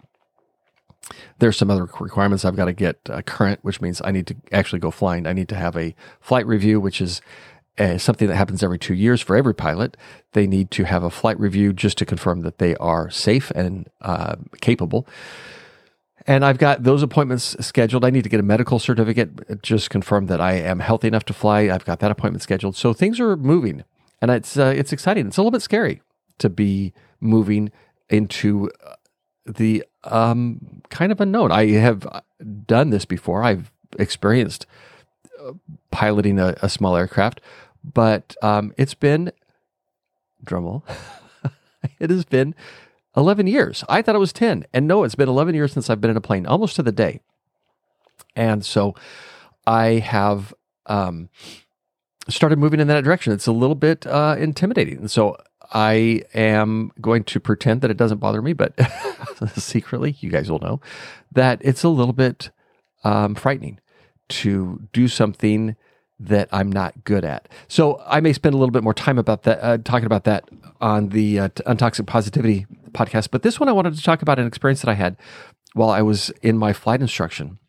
There's 1.39 1.57
some 1.57 1.69
other 1.69 1.87
requirements 1.99 2.45
I've 2.45 2.55
got 2.55 2.65
to 2.65 2.73
get 2.73 2.97
uh, 3.09 3.21
current, 3.21 3.59
which 3.61 3.81
means 3.81 4.01
I 4.03 4.11
need 4.11 4.27
to 4.27 4.35
actually 4.51 4.79
go 4.79 4.91
flying. 4.91 5.27
I 5.27 5.33
need 5.33 5.49
to 5.49 5.55
have 5.55 5.77
a 5.77 5.95
flight 6.19 6.47
review, 6.47 6.79
which 6.79 7.01
is 7.01 7.21
uh, 7.77 7.97
something 7.97 8.27
that 8.27 8.35
happens 8.35 8.63
every 8.63 8.79
two 8.79 8.93
years 8.93 9.21
for 9.21 9.35
every 9.35 9.53
pilot. 9.53 9.97
They 10.33 10.47
need 10.47 10.71
to 10.71 10.85
have 10.85 11.03
a 11.03 11.09
flight 11.09 11.39
review 11.39 11.73
just 11.73 11.97
to 11.99 12.05
confirm 12.05 12.41
that 12.41 12.57
they 12.57 12.75
are 12.77 13.09
safe 13.09 13.51
and 13.51 13.87
uh, 14.01 14.35
capable. 14.61 15.07
And 16.27 16.43
I've 16.43 16.57
got 16.57 16.83
those 16.83 17.03
appointments 17.03 17.55
scheduled. 17.59 18.03
I 18.03 18.09
need 18.09 18.23
to 18.23 18.29
get 18.29 18.39
a 18.39 18.43
medical 18.43 18.79
certificate, 18.79 19.61
just 19.61 19.89
confirm 19.91 20.25
that 20.27 20.41
I 20.41 20.53
am 20.53 20.79
healthy 20.79 21.07
enough 21.07 21.25
to 21.25 21.33
fly. 21.33 21.69
I've 21.69 21.85
got 21.85 21.99
that 21.99 22.09
appointment 22.09 22.41
scheduled. 22.41 22.75
So 22.75 22.93
things 22.93 23.19
are 23.19 23.37
moving, 23.37 23.83
and 24.21 24.31
it's 24.31 24.57
uh, 24.57 24.73
it's 24.75 24.91
exciting. 24.91 25.27
It's 25.27 25.37
a 25.37 25.41
little 25.41 25.51
bit 25.51 25.61
scary 25.61 26.01
to 26.39 26.49
be 26.49 26.93
moving 27.19 27.71
into 28.09 28.71
uh, 28.83 28.95
the 29.45 29.83
um, 30.03 30.81
kind 30.89 31.11
of 31.11 31.21
unknown. 31.21 31.51
I 31.51 31.71
have 31.71 32.07
done 32.65 32.89
this 32.89 33.05
before. 33.05 33.43
I've 33.43 33.71
experienced 33.97 34.65
uh, 35.45 35.53
piloting 35.91 36.39
a, 36.39 36.55
a 36.61 36.69
small 36.69 36.95
aircraft, 36.95 37.41
but 37.83 38.35
um, 38.41 38.73
it's 38.77 38.93
been 38.93 39.31
Dremel. 40.45 40.83
it 41.99 42.09
has 42.09 42.25
been 42.25 42.55
11 43.15 43.47
years. 43.47 43.83
I 43.87 44.01
thought 44.01 44.15
it 44.15 44.19
was 44.19 44.33
10. 44.33 44.65
And 44.73 44.87
no, 44.87 45.03
it's 45.03 45.15
been 45.15 45.29
11 45.29 45.55
years 45.55 45.73
since 45.73 45.89
I've 45.89 46.01
been 46.01 46.11
in 46.11 46.17
a 46.17 46.21
plane, 46.21 46.45
almost 46.45 46.75
to 46.77 46.83
the 46.83 46.91
day. 46.91 47.21
And 48.35 48.65
so 48.65 48.95
I 49.65 49.99
have 49.99 50.53
um, 50.85 51.29
started 52.27 52.59
moving 52.59 52.79
in 52.79 52.87
that 52.87 53.03
direction. 53.03 53.33
It's 53.33 53.47
a 53.47 53.51
little 53.51 53.75
bit 53.75 54.05
uh, 54.05 54.35
intimidating. 54.37 54.97
And 54.97 55.11
so 55.11 55.37
I 55.73 56.23
am 56.33 56.91
going 57.01 57.23
to 57.25 57.39
pretend 57.39 57.81
that 57.81 57.91
it 57.91 57.97
doesn't 57.97 58.19
bother 58.19 58.41
me, 58.41 58.53
but 58.53 58.73
secretly, 59.55 60.15
you 60.19 60.29
guys 60.29 60.49
will 60.49 60.59
know 60.59 60.81
that 61.31 61.59
it's 61.61 61.83
a 61.83 61.89
little 61.89 62.13
bit 62.13 62.51
um, 63.03 63.35
frightening 63.35 63.79
to 64.27 64.87
do 64.93 65.07
something 65.07 65.75
that 66.19 66.47
I'm 66.51 66.71
not 66.71 67.03
good 67.03 67.25
at. 67.25 67.49
So 67.67 68.01
I 68.05 68.19
may 68.21 68.33
spend 68.33 68.53
a 68.55 68.57
little 68.57 68.71
bit 68.71 68.83
more 68.83 68.93
time 68.93 69.17
about 69.17 69.43
that, 69.43 69.59
uh, 69.61 69.77
talking 69.79 70.05
about 70.05 70.23
that 70.23 70.49
on 70.79 71.09
the 71.09 71.39
uh, 71.39 71.49
Untoxic 71.49 72.07
Positivity 72.07 72.65
podcast. 72.91 73.29
But 73.31 73.43
this 73.43 73.59
one, 73.59 73.69
I 73.69 73.73
wanted 73.73 73.95
to 73.95 74.01
talk 74.01 74.21
about 74.21 74.39
an 74.39 74.47
experience 74.47 74.81
that 74.81 74.89
I 74.89 74.93
had 74.93 75.17
while 75.73 75.89
I 75.89 76.01
was 76.01 76.29
in 76.41 76.57
my 76.57 76.73
flight 76.73 77.01
instruction. 77.01 77.59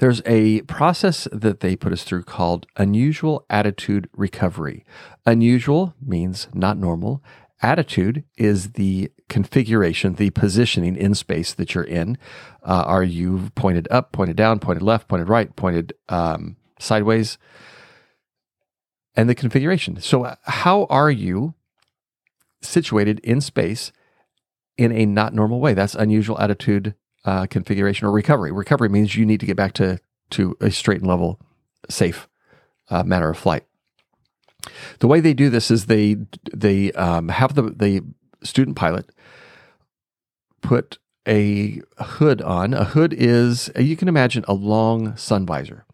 There's 0.00 0.22
a 0.26 0.62
process 0.62 1.28
that 1.30 1.60
they 1.60 1.76
put 1.76 1.92
us 1.92 2.02
through 2.04 2.24
called 2.24 2.66
unusual 2.76 3.46
attitude 3.48 4.08
recovery. 4.16 4.84
Unusual 5.26 5.94
means 6.04 6.48
not 6.52 6.78
normal. 6.78 7.22
Attitude 7.62 8.24
is 8.38 8.72
the 8.72 9.12
configuration, 9.28 10.14
the 10.14 10.30
positioning 10.30 10.96
in 10.96 11.14
space 11.14 11.52
that 11.52 11.74
you're 11.74 11.84
in. 11.84 12.16
Uh, 12.62 12.82
are 12.86 13.04
you 13.04 13.50
pointed 13.54 13.86
up, 13.90 14.10
pointed 14.12 14.36
down, 14.36 14.58
pointed 14.58 14.82
left, 14.82 15.06
pointed 15.06 15.28
right, 15.28 15.54
pointed 15.54 15.92
um, 16.08 16.56
sideways? 16.78 17.38
and 19.16 19.28
the 19.28 19.34
configuration. 19.34 20.00
So, 20.00 20.34
how 20.44 20.84
are 20.84 21.10
you 21.10 21.54
situated 22.62 23.20
in 23.20 23.40
space 23.40 23.92
in 24.76 24.92
a 24.92 25.04
not 25.04 25.34
normal 25.34 25.60
way? 25.60 25.74
That's 25.74 25.94
unusual 25.94 26.38
attitude 26.38 26.94
uh, 27.24 27.46
configuration 27.46 28.06
or 28.06 28.10
recovery. 28.10 28.52
Recovery 28.52 28.88
means 28.88 29.16
you 29.16 29.26
need 29.26 29.40
to 29.40 29.46
get 29.46 29.56
back 29.56 29.72
to 29.74 29.98
to 30.30 30.56
a 30.60 30.70
straight 30.70 31.00
and 31.00 31.08
level, 31.08 31.40
safe 31.88 32.28
uh, 32.88 33.02
manner 33.02 33.30
of 33.30 33.38
flight. 33.38 33.64
The 35.00 35.08
way 35.08 35.20
they 35.20 35.34
do 35.34 35.50
this 35.50 35.70
is 35.70 35.86
they 35.86 36.16
they 36.54 36.92
um, 36.92 37.28
have 37.28 37.54
the 37.54 37.62
the 37.62 38.02
student 38.42 38.76
pilot 38.76 39.10
put 40.62 40.98
a 41.26 41.80
hood 41.98 42.42
on. 42.42 42.74
A 42.74 42.84
hood 42.84 43.12
is 43.12 43.70
you 43.76 43.96
can 43.96 44.08
imagine 44.08 44.44
a 44.48 44.54
long 44.54 45.16
sun 45.16 45.46
visor. 45.46 45.84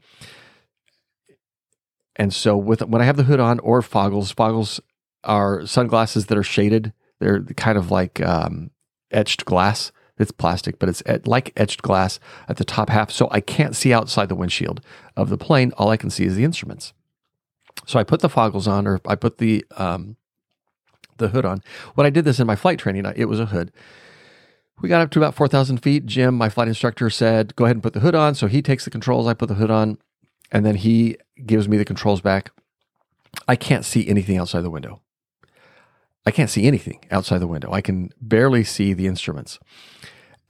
And 2.16 2.33
so 2.33 2.56
with 2.56 2.83
when 2.83 3.02
I 3.02 3.04
have 3.04 3.16
the 3.16 3.25
hood 3.25 3.40
on 3.40 3.59
or 3.61 3.83
foggles, 3.83 4.35
foggles 4.35 4.80
are 5.23 5.66
sunglasses 5.66 6.26
that 6.26 6.38
are 6.38 6.42
shaded. 6.42 6.92
They're 7.21 7.42
kind 7.42 7.76
of 7.78 7.90
like 7.90 8.21
um, 8.21 8.71
etched 9.11 9.45
glass. 9.45 9.92
It's 10.18 10.30
plastic, 10.30 10.78
but 10.78 10.88
it's 10.88 11.02
like 11.26 11.52
etched 11.56 11.82
glass 11.82 12.18
at 12.49 12.56
the 12.56 12.64
top 12.64 12.88
half. 12.88 13.11
So 13.11 13.28
I 13.30 13.40
can't 13.40 13.76
see 13.76 13.92
outside 13.92 14.28
the 14.28 14.35
windshield 14.35 14.80
of 15.16 15.28
the 15.28 15.38
plane. 15.38 15.73
All 15.76 15.90
I 15.90 15.96
can 15.96 16.11
see 16.11 16.25
is 16.25 16.37
the 16.37 16.44
instruments. 16.44 16.94
So 17.87 17.99
I 17.99 18.04
put 18.04 18.20
the 18.20 18.28
foggles 18.28 18.66
on, 18.66 18.87
or 18.87 19.00
I 19.06 19.14
put 19.14 19.38
the 19.38 19.64
um, 19.76 20.16
the 21.18 21.28
hood 21.28 21.44
on. 21.44 21.62
When 21.94 22.06
I 22.06 22.11
did 22.11 22.25
this 22.25 22.40
in 22.40 22.46
my 22.46 22.56
flight 22.56 22.78
training, 22.78 23.04
it 23.16 23.26
was 23.26 23.40
a 23.40 23.46
hood. 23.46 23.73
We 24.80 24.88
got 24.88 25.00
up 25.00 25.11
to 25.12 25.18
about 25.18 25.35
4,000 25.35 25.78
feet. 25.78 26.04
Jim, 26.04 26.35
my 26.35 26.50
flight 26.50 26.68
instructor, 26.68 27.08
said, 27.08 27.56
Go 27.56 27.64
ahead 27.64 27.76
and 27.76 27.82
put 27.82 27.94
the 27.94 28.00
hood 28.00 28.14
on. 28.14 28.35
So 28.35 28.46
he 28.46 28.61
takes 28.61 28.85
the 28.85 28.90
controls. 28.90 29.26
I 29.26 29.35
put 29.35 29.49
the 29.49 29.54
hood 29.54 29.70
on, 29.70 29.99
and 30.52 30.66
then 30.66 30.76
he 30.76 31.16
gives 31.44 31.68
me 31.68 31.76
the 31.76 31.85
controls 31.85 32.20
back. 32.20 32.50
I 33.49 33.56
can't 33.56 33.85
see 33.85 34.06
anything 34.06 34.37
outside 34.37 34.62
the 34.62 34.70
window. 34.70 35.00
I 36.26 36.33
can't 36.33 36.50
see 36.50 36.66
anything 36.66 37.04
outside 37.11 37.38
the 37.38 37.47
window. 37.47 37.73
I 37.73 37.80
can 37.80 38.11
barely 38.21 38.64
see 38.64 38.92
the 38.92 39.06
instruments. 39.06 39.59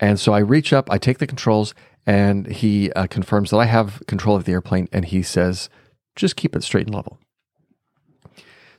And 0.00 0.18
so 0.18 0.32
I 0.32 0.38
reach 0.38 0.72
up, 0.72 0.90
I 0.90 0.98
take 0.98 1.18
the 1.18 1.26
controls, 1.26 1.74
and 2.06 2.46
he 2.46 2.90
uh, 2.92 3.06
confirms 3.06 3.50
that 3.50 3.58
I 3.58 3.66
have 3.66 4.02
control 4.06 4.36
of 4.36 4.44
the 4.44 4.52
airplane. 4.52 4.88
And 4.92 5.04
he 5.04 5.22
says, 5.22 5.68
just 6.14 6.36
keep 6.36 6.56
it 6.56 6.62
straight 6.62 6.86
and 6.86 6.94
level. 6.94 7.18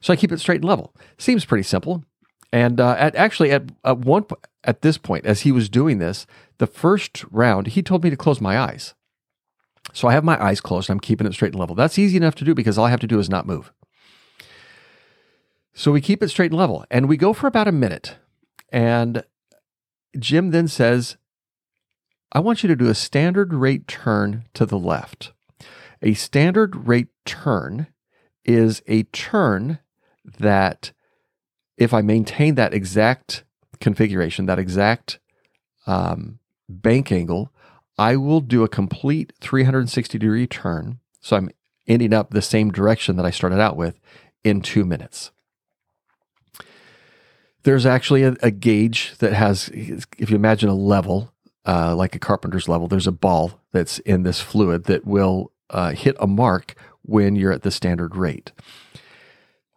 So 0.01 0.13
I 0.13 0.15
keep 0.15 0.31
it 0.31 0.39
straight 0.39 0.61
and 0.61 0.65
level. 0.65 0.93
Seems 1.17 1.45
pretty 1.45 1.63
simple. 1.63 2.03
And 2.51 2.79
uh, 2.79 2.95
at 2.97 3.15
actually 3.15 3.51
at, 3.51 3.63
at 3.83 3.99
one 3.99 4.25
at 4.63 4.81
this 4.81 4.97
point, 4.97 5.25
as 5.25 5.41
he 5.41 5.51
was 5.51 5.69
doing 5.69 5.99
this, 5.99 6.25
the 6.57 6.67
first 6.67 7.25
round, 7.29 7.67
he 7.67 7.83
told 7.83 8.03
me 8.03 8.09
to 8.09 8.17
close 8.17 8.39
my 8.39 8.57
eyes. 8.57 8.93
So 9.93 10.07
I 10.07 10.13
have 10.13 10.23
my 10.23 10.41
eyes 10.43 10.61
closed. 10.61 10.89
I'm 10.89 10.99
keeping 10.99 11.27
it 11.27 11.33
straight 11.33 11.53
and 11.53 11.59
level. 11.59 11.75
That's 11.75 11.99
easy 11.99 12.17
enough 12.17 12.35
to 12.35 12.45
do 12.45 12.53
because 12.53 12.77
all 12.77 12.85
I 12.85 12.89
have 12.89 12.99
to 13.01 13.07
do 13.07 13.19
is 13.19 13.29
not 13.29 13.47
move. 13.47 13.71
So 15.77 15.91
we 15.91 16.01
keep 16.01 16.23
it 16.23 16.29
straight 16.29 16.49
and 16.49 16.57
level, 16.57 16.83
and 16.89 17.07
we 17.07 17.17
go 17.17 17.33
for 17.33 17.45
about 17.45 17.67
a 17.67 17.71
minute. 17.71 18.17
And 18.71 19.23
Jim 20.17 20.49
then 20.49 20.67
says, 20.67 21.17
"I 22.31 22.39
want 22.39 22.63
you 22.63 22.67
to 22.67 22.75
do 22.75 22.89
a 22.89 22.95
standard 22.95 23.53
rate 23.53 23.87
turn 23.87 24.45
to 24.55 24.65
the 24.65 24.79
left." 24.79 25.33
A 26.01 26.15
standard 26.15 26.87
rate 26.87 27.09
turn 27.25 27.85
is 28.43 28.81
a 28.87 29.03
turn 29.03 29.77
that, 30.39 30.93
if 31.77 31.93
I 31.93 32.01
maintain 32.01 32.55
that 32.55 32.73
exact 32.73 33.43
configuration, 33.79 34.47
that 34.47 34.57
exact 34.57 35.19
um, 35.85 36.39
bank 36.67 37.11
angle, 37.11 37.53
I 37.99 38.15
will 38.15 38.41
do 38.41 38.63
a 38.63 38.67
complete 38.67 39.31
360 39.41 40.17
degree 40.17 40.47
turn. 40.47 41.01
So 41.21 41.35
I'm 41.37 41.51
ending 41.85 42.13
up 42.13 42.31
the 42.31 42.41
same 42.41 42.71
direction 42.71 43.15
that 43.17 43.27
I 43.27 43.31
started 43.31 43.59
out 43.59 43.77
with 43.77 43.99
in 44.43 44.61
two 44.61 44.83
minutes. 44.83 45.29
There's 47.67 47.85
actually 47.85 48.23
a, 48.23 48.33
a 48.41 48.49
gauge 48.49 49.13
that 49.17 49.33
has, 49.33 49.67
if 49.73 50.29
you 50.29 50.37
imagine 50.37 50.69
a 50.69 50.73
level, 50.73 51.33
uh, 51.65 51.93
like 51.97 52.15
a 52.15 52.19
carpenter's 52.19 52.69
level, 52.69 52.87
there's 52.87 53.07
a 53.07 53.11
ball 53.11 53.59
that's 53.73 53.99
in 53.99 54.23
this 54.23 54.39
fluid 54.39 54.85
that 54.85 55.05
will 55.05 55.51
uh, 55.69 55.91
hit 55.91 56.15
a 56.17 56.27
mark 56.27 56.75
when 57.01 57.35
you're 57.35 57.51
at 57.51 57.63
the 57.63 57.69
standard 57.69 58.15
rate. 58.15 58.53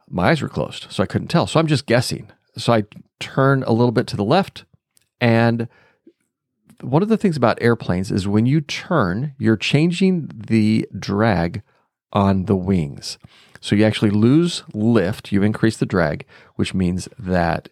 My 0.08 0.28
eyes 0.28 0.40
were 0.40 0.48
closed, 0.48 0.86
so 0.88 1.02
I 1.02 1.06
couldn't 1.06 1.26
tell. 1.26 1.48
So 1.48 1.58
I'm 1.58 1.66
just 1.66 1.86
guessing. 1.86 2.30
So 2.56 2.72
I 2.72 2.84
turn 3.18 3.64
a 3.64 3.72
little 3.72 3.90
bit 3.90 4.06
to 4.06 4.16
the 4.16 4.22
left. 4.22 4.64
And 5.20 5.66
one 6.82 7.02
of 7.02 7.08
the 7.08 7.16
things 7.16 7.36
about 7.36 7.60
airplanes 7.60 8.12
is 8.12 8.28
when 8.28 8.46
you 8.46 8.60
turn, 8.60 9.34
you're 9.36 9.56
changing 9.56 10.30
the 10.32 10.88
drag 10.96 11.62
on 12.12 12.44
the 12.44 12.54
wings. 12.54 13.18
So 13.60 13.74
you 13.74 13.84
actually 13.84 14.12
lose 14.12 14.62
lift, 14.72 15.32
you 15.32 15.42
increase 15.42 15.76
the 15.76 15.86
drag, 15.86 16.24
which 16.54 16.72
means 16.72 17.08
that 17.18 17.68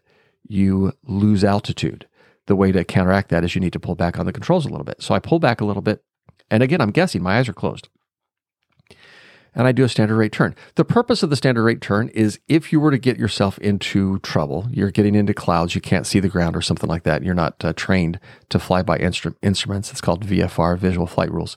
you 0.49 0.93
lose 1.05 1.45
altitude. 1.45 2.07
The 2.47 2.57
way 2.57 2.73
to 2.73 2.85
counteract 2.85 3.29
that 3.29 3.45
is 3.45 3.55
you 3.55 3.61
need 3.61 3.75
to 3.75 3.81
pull 3.81 3.95
back 3.95 4.19
on 4.19 4.27
the 4.27 4.33
controls 4.33 4.65
a 4.65 4.71
little 4.71 4.85
bit. 4.85 5.03
So 5.03 5.15
I 5.15 5.19
pull 5.19 5.39
back 5.39 5.61
a 5.61 5.65
little 5.65 5.83
bit. 5.83 6.03
And 6.51 6.63
again, 6.63 6.81
I'm 6.81 6.91
guessing 6.91 7.23
my 7.23 7.39
eyes 7.39 7.49
are 7.49 7.55
closed 7.55 7.89
and 9.59 9.67
I 9.67 9.73
do 9.73 9.85
a 9.85 9.89
standard 9.89 10.17
rate 10.17 10.33
turn. 10.33 10.55
The 10.77 10.85
purpose 10.85 11.23
of 11.23 11.31
the 11.31 11.37
standard 11.37 11.65
rate 11.65 11.81
turn 11.81 12.09
is 12.11 12.39
if 12.49 12.73
you 12.73 12.81
were 12.81 12.93
to 12.93 12.99
get 12.99 13.19
yourself 13.19 13.59
into 13.59 14.21
trouble, 14.21 14.69
you're 14.71 14.93
getting 14.93 15.17
into 15.17 15.35
clouds, 15.35 15.75
you 15.75 15.81
can't 15.81 16.07
see 16.07 16.21
the 16.21 16.29
ground 16.29 16.57
or 16.57 16.63
something 16.63 16.89
like 16.89 17.03
that, 17.03 17.25
you're 17.25 17.35
not 17.35 17.63
uh, 17.65 17.73
trained 17.75 18.21
to 18.51 18.61
fly 18.61 18.83
by 18.83 18.99
instru- 18.99 19.35
instruments. 19.43 19.91
It's 19.91 20.01
called 20.01 20.25
VFR, 20.25 20.79
Visual 20.79 21.09
Flight 21.09 21.33
Rules, 21.33 21.57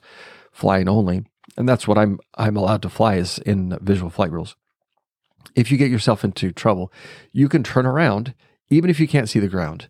flying 0.50 0.88
only. 0.88 1.24
And 1.56 1.68
that's 1.68 1.86
what 1.86 1.96
I'm 1.96 2.18
I'm 2.34 2.56
allowed 2.56 2.82
to 2.82 2.88
fly 2.88 3.16
is 3.16 3.38
in 3.38 3.78
visual 3.80 4.10
flight 4.10 4.32
rules. 4.32 4.56
If 5.54 5.70
you 5.70 5.78
get 5.78 5.90
yourself 5.90 6.24
into 6.24 6.50
trouble, 6.50 6.92
you 7.30 7.48
can 7.48 7.62
turn 7.62 7.86
around 7.86 8.34
even 8.72 8.90
if 8.90 8.98
you 8.98 9.06
can't 9.06 9.28
see 9.28 9.38
the 9.38 9.48
ground. 9.48 9.88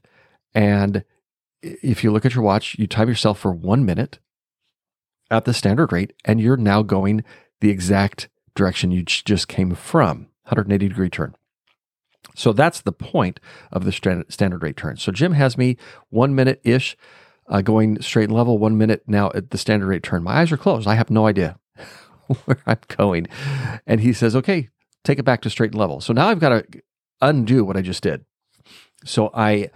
And 0.55 1.05
if 1.63 2.03
you 2.03 2.11
look 2.11 2.27
at 2.27 2.35
your 2.35 2.43
watch, 2.43 2.77
you 2.79 2.87
time 2.87 3.09
yourself 3.09 3.39
for 3.39 3.53
1 3.53 3.85
minute 3.85 4.19
at 5.31 5.45
the 5.45 5.55
standard 5.55 5.93
rate 5.93 6.13
and 6.25 6.41
you're 6.41 6.57
now 6.57 6.83
going 6.83 7.25
the 7.61 7.71
exact 7.71 8.29
direction 8.55 8.91
you 8.91 9.03
just 9.03 9.49
came 9.49 9.75
from 9.75 10.27
180 10.45 10.89
degree 10.89 11.09
turn. 11.09 11.35
So 12.35 12.53
that's 12.53 12.81
the 12.81 12.93
point 12.93 13.41
of 13.71 13.85
the 13.85 14.25
standard 14.29 14.63
rate 14.63 14.77
turn. 14.77 14.97
So 14.97 15.13
Jim 15.13 15.33
has 15.33 15.57
me 15.57 15.77
one 16.11 16.35
minute 16.35 16.61
ish 16.65 16.97
uh, 17.49 17.63
going 17.63 18.01
straight 18.01 18.29
and 18.29 18.33
level, 18.33 18.59
one 18.59 18.77
minute 18.77 19.05
now 19.07 19.31
at 19.35 19.51
the 19.51 19.59
standard 19.59 19.87
rate 19.87 20.03
turn. 20.03 20.23
My 20.23 20.41
eyes 20.41 20.53
are 20.53 20.57
closed. 20.57 20.89
I 20.89 20.95
have 20.95 21.11
no 21.11 21.27
idea 21.27 21.59
where 22.45 22.59
I'm 22.67 22.79
going. 22.89 23.27
And 23.87 24.01
he 24.01 24.13
says, 24.13 24.35
okay, 24.35 24.71
take 25.05 25.19
it 25.19 25.25
back 25.25 25.41
to 25.43 25.51
straight 25.51 25.73
and 25.73 25.81
level. 25.81 26.01
So 26.01 26.13
now 26.13 26.29
I've 26.29 26.41
got 26.41 26.51
to 26.51 26.83
undo 27.21 27.65
what 27.65 27.77
I 27.77 27.83
just 27.83 28.03
did. 28.03 28.25
So 29.05 29.31
I 29.35 29.71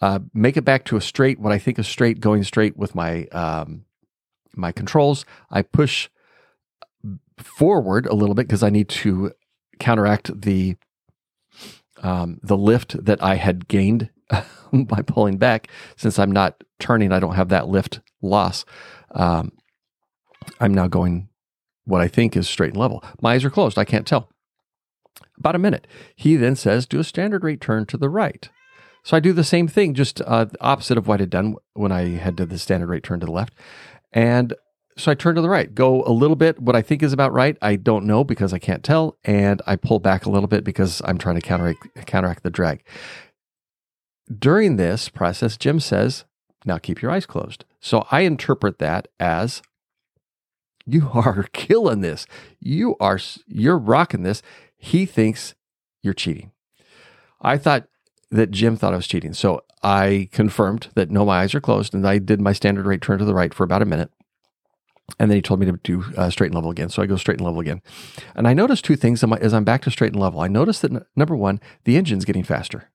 uh, 0.00 0.20
make 0.34 0.56
it 0.56 0.64
back 0.64 0.84
to 0.86 0.96
a 0.96 1.00
straight, 1.00 1.38
what 1.38 1.52
I 1.52 1.58
think 1.58 1.78
is 1.78 1.86
straight, 1.86 2.20
going 2.20 2.42
straight 2.44 2.76
with 2.76 2.94
my 2.94 3.26
um, 3.26 3.84
my 4.54 4.72
controls. 4.72 5.24
I 5.50 5.62
push 5.62 6.08
forward 7.38 8.06
a 8.06 8.14
little 8.14 8.34
bit 8.34 8.46
because 8.46 8.62
I 8.62 8.70
need 8.70 8.88
to 8.88 9.32
counteract 9.78 10.40
the 10.40 10.76
um, 12.02 12.40
the 12.42 12.56
lift 12.56 13.04
that 13.04 13.22
I 13.22 13.36
had 13.36 13.68
gained 13.68 14.10
by 14.72 15.02
pulling 15.02 15.38
back. 15.38 15.68
Since 15.96 16.18
I'm 16.18 16.32
not 16.32 16.62
turning, 16.78 17.12
I 17.12 17.20
don't 17.20 17.36
have 17.36 17.48
that 17.50 17.68
lift 17.68 18.00
loss. 18.20 18.64
Um, 19.12 19.52
I'm 20.60 20.74
now 20.74 20.88
going 20.88 21.28
what 21.84 22.00
I 22.00 22.08
think 22.08 22.36
is 22.36 22.48
straight 22.48 22.72
and 22.72 22.80
level. 22.80 23.04
My 23.20 23.34
eyes 23.34 23.44
are 23.44 23.50
closed. 23.50 23.78
I 23.78 23.84
can't 23.84 24.06
tell. 24.06 24.28
About 25.38 25.54
a 25.54 25.60
minute. 25.60 25.86
He 26.14 26.36
then 26.36 26.56
says, 26.56 26.86
do 26.86 27.00
a 27.00 27.04
standard 27.04 27.44
rate 27.44 27.60
turn 27.60 27.86
to 27.86 27.96
the 27.96 28.08
right. 28.08 28.48
So 29.02 29.16
I 29.16 29.20
do 29.20 29.32
the 29.32 29.44
same 29.44 29.66
thing, 29.66 29.94
just 29.94 30.20
uh, 30.24 30.46
opposite 30.60 30.96
of 30.96 31.08
what 31.08 31.20
I'd 31.20 31.30
done 31.30 31.56
when 31.74 31.90
I 31.90 32.10
had 32.10 32.36
did 32.36 32.50
the 32.50 32.58
standard 32.58 32.88
rate 32.88 33.02
turn 33.02 33.20
to 33.20 33.26
the 33.26 33.32
left. 33.32 33.54
And 34.12 34.54
so 34.96 35.10
I 35.10 35.14
turn 35.14 35.34
to 35.34 35.40
the 35.40 35.48
right, 35.48 35.74
go 35.74 36.04
a 36.04 36.12
little 36.12 36.36
bit. 36.36 36.60
What 36.60 36.76
I 36.76 36.82
think 36.82 37.02
is 37.02 37.12
about 37.12 37.32
right, 37.32 37.56
I 37.62 37.76
don't 37.76 38.04
know 38.06 38.24
because 38.24 38.52
I 38.52 38.58
can't 38.58 38.84
tell, 38.84 39.16
and 39.24 39.60
I 39.66 39.76
pull 39.76 39.98
back 39.98 40.26
a 40.26 40.30
little 40.30 40.48
bit 40.48 40.64
because 40.64 41.00
I'm 41.04 41.18
trying 41.18 41.36
to 41.36 41.40
counteract 41.40 42.06
counteract 42.06 42.42
the 42.42 42.50
drag. 42.50 42.84
During 44.38 44.76
this 44.76 45.08
process, 45.08 45.56
Jim 45.56 45.80
says, 45.80 46.24
"Now 46.64 46.78
keep 46.78 47.00
your 47.00 47.10
eyes 47.10 47.26
closed." 47.26 47.64
So 47.80 48.06
I 48.10 48.20
interpret 48.20 48.78
that 48.78 49.08
as 49.18 49.62
you 50.86 51.10
are 51.14 51.44
killing 51.52 52.00
this. 52.00 52.26
You 52.60 52.96
are 53.00 53.18
you're 53.46 53.78
rocking 53.78 54.22
this. 54.22 54.42
He 54.76 55.06
thinks 55.06 55.54
you're 56.02 56.14
cheating. 56.14 56.52
I 57.40 57.56
thought 57.56 57.88
that 58.32 58.50
Jim 58.50 58.76
thought 58.76 58.94
I 58.94 58.96
was 58.96 59.06
cheating. 59.06 59.34
So 59.34 59.62
I 59.82 60.28
confirmed 60.32 60.88
that 60.94 61.10
no, 61.10 61.24
my 61.24 61.42
eyes 61.42 61.54
are 61.54 61.60
closed, 61.60 61.94
and 61.94 62.06
I 62.06 62.18
did 62.18 62.40
my 62.40 62.52
standard 62.52 62.86
rate 62.86 63.02
turn 63.02 63.18
to 63.18 63.24
the 63.24 63.34
right 63.34 63.52
for 63.54 63.64
about 63.64 63.82
a 63.82 63.86
minute. 63.86 64.10
And 65.18 65.30
then 65.30 65.36
he 65.36 65.42
told 65.42 65.60
me 65.60 65.66
to 65.66 65.72
do 65.82 66.04
uh, 66.16 66.30
straight 66.30 66.48
and 66.48 66.54
level 66.54 66.70
again. 66.70 66.88
So 66.88 67.02
I 67.02 67.06
go 67.06 67.16
straight 67.16 67.38
and 67.38 67.44
level 67.44 67.60
again. 67.60 67.82
And 68.34 68.48
I 68.48 68.54
noticed 68.54 68.84
two 68.84 68.96
things 68.96 69.22
as 69.22 69.52
I'm 69.52 69.64
back 69.64 69.82
to 69.82 69.90
straight 69.90 70.12
and 70.12 70.20
level. 70.20 70.40
I 70.40 70.48
noticed 70.48 70.82
that 70.82 70.92
n- 70.92 71.04
number 71.14 71.36
one, 71.36 71.60
the 71.84 71.96
engine's 71.96 72.24
getting 72.24 72.44
faster. 72.44 72.90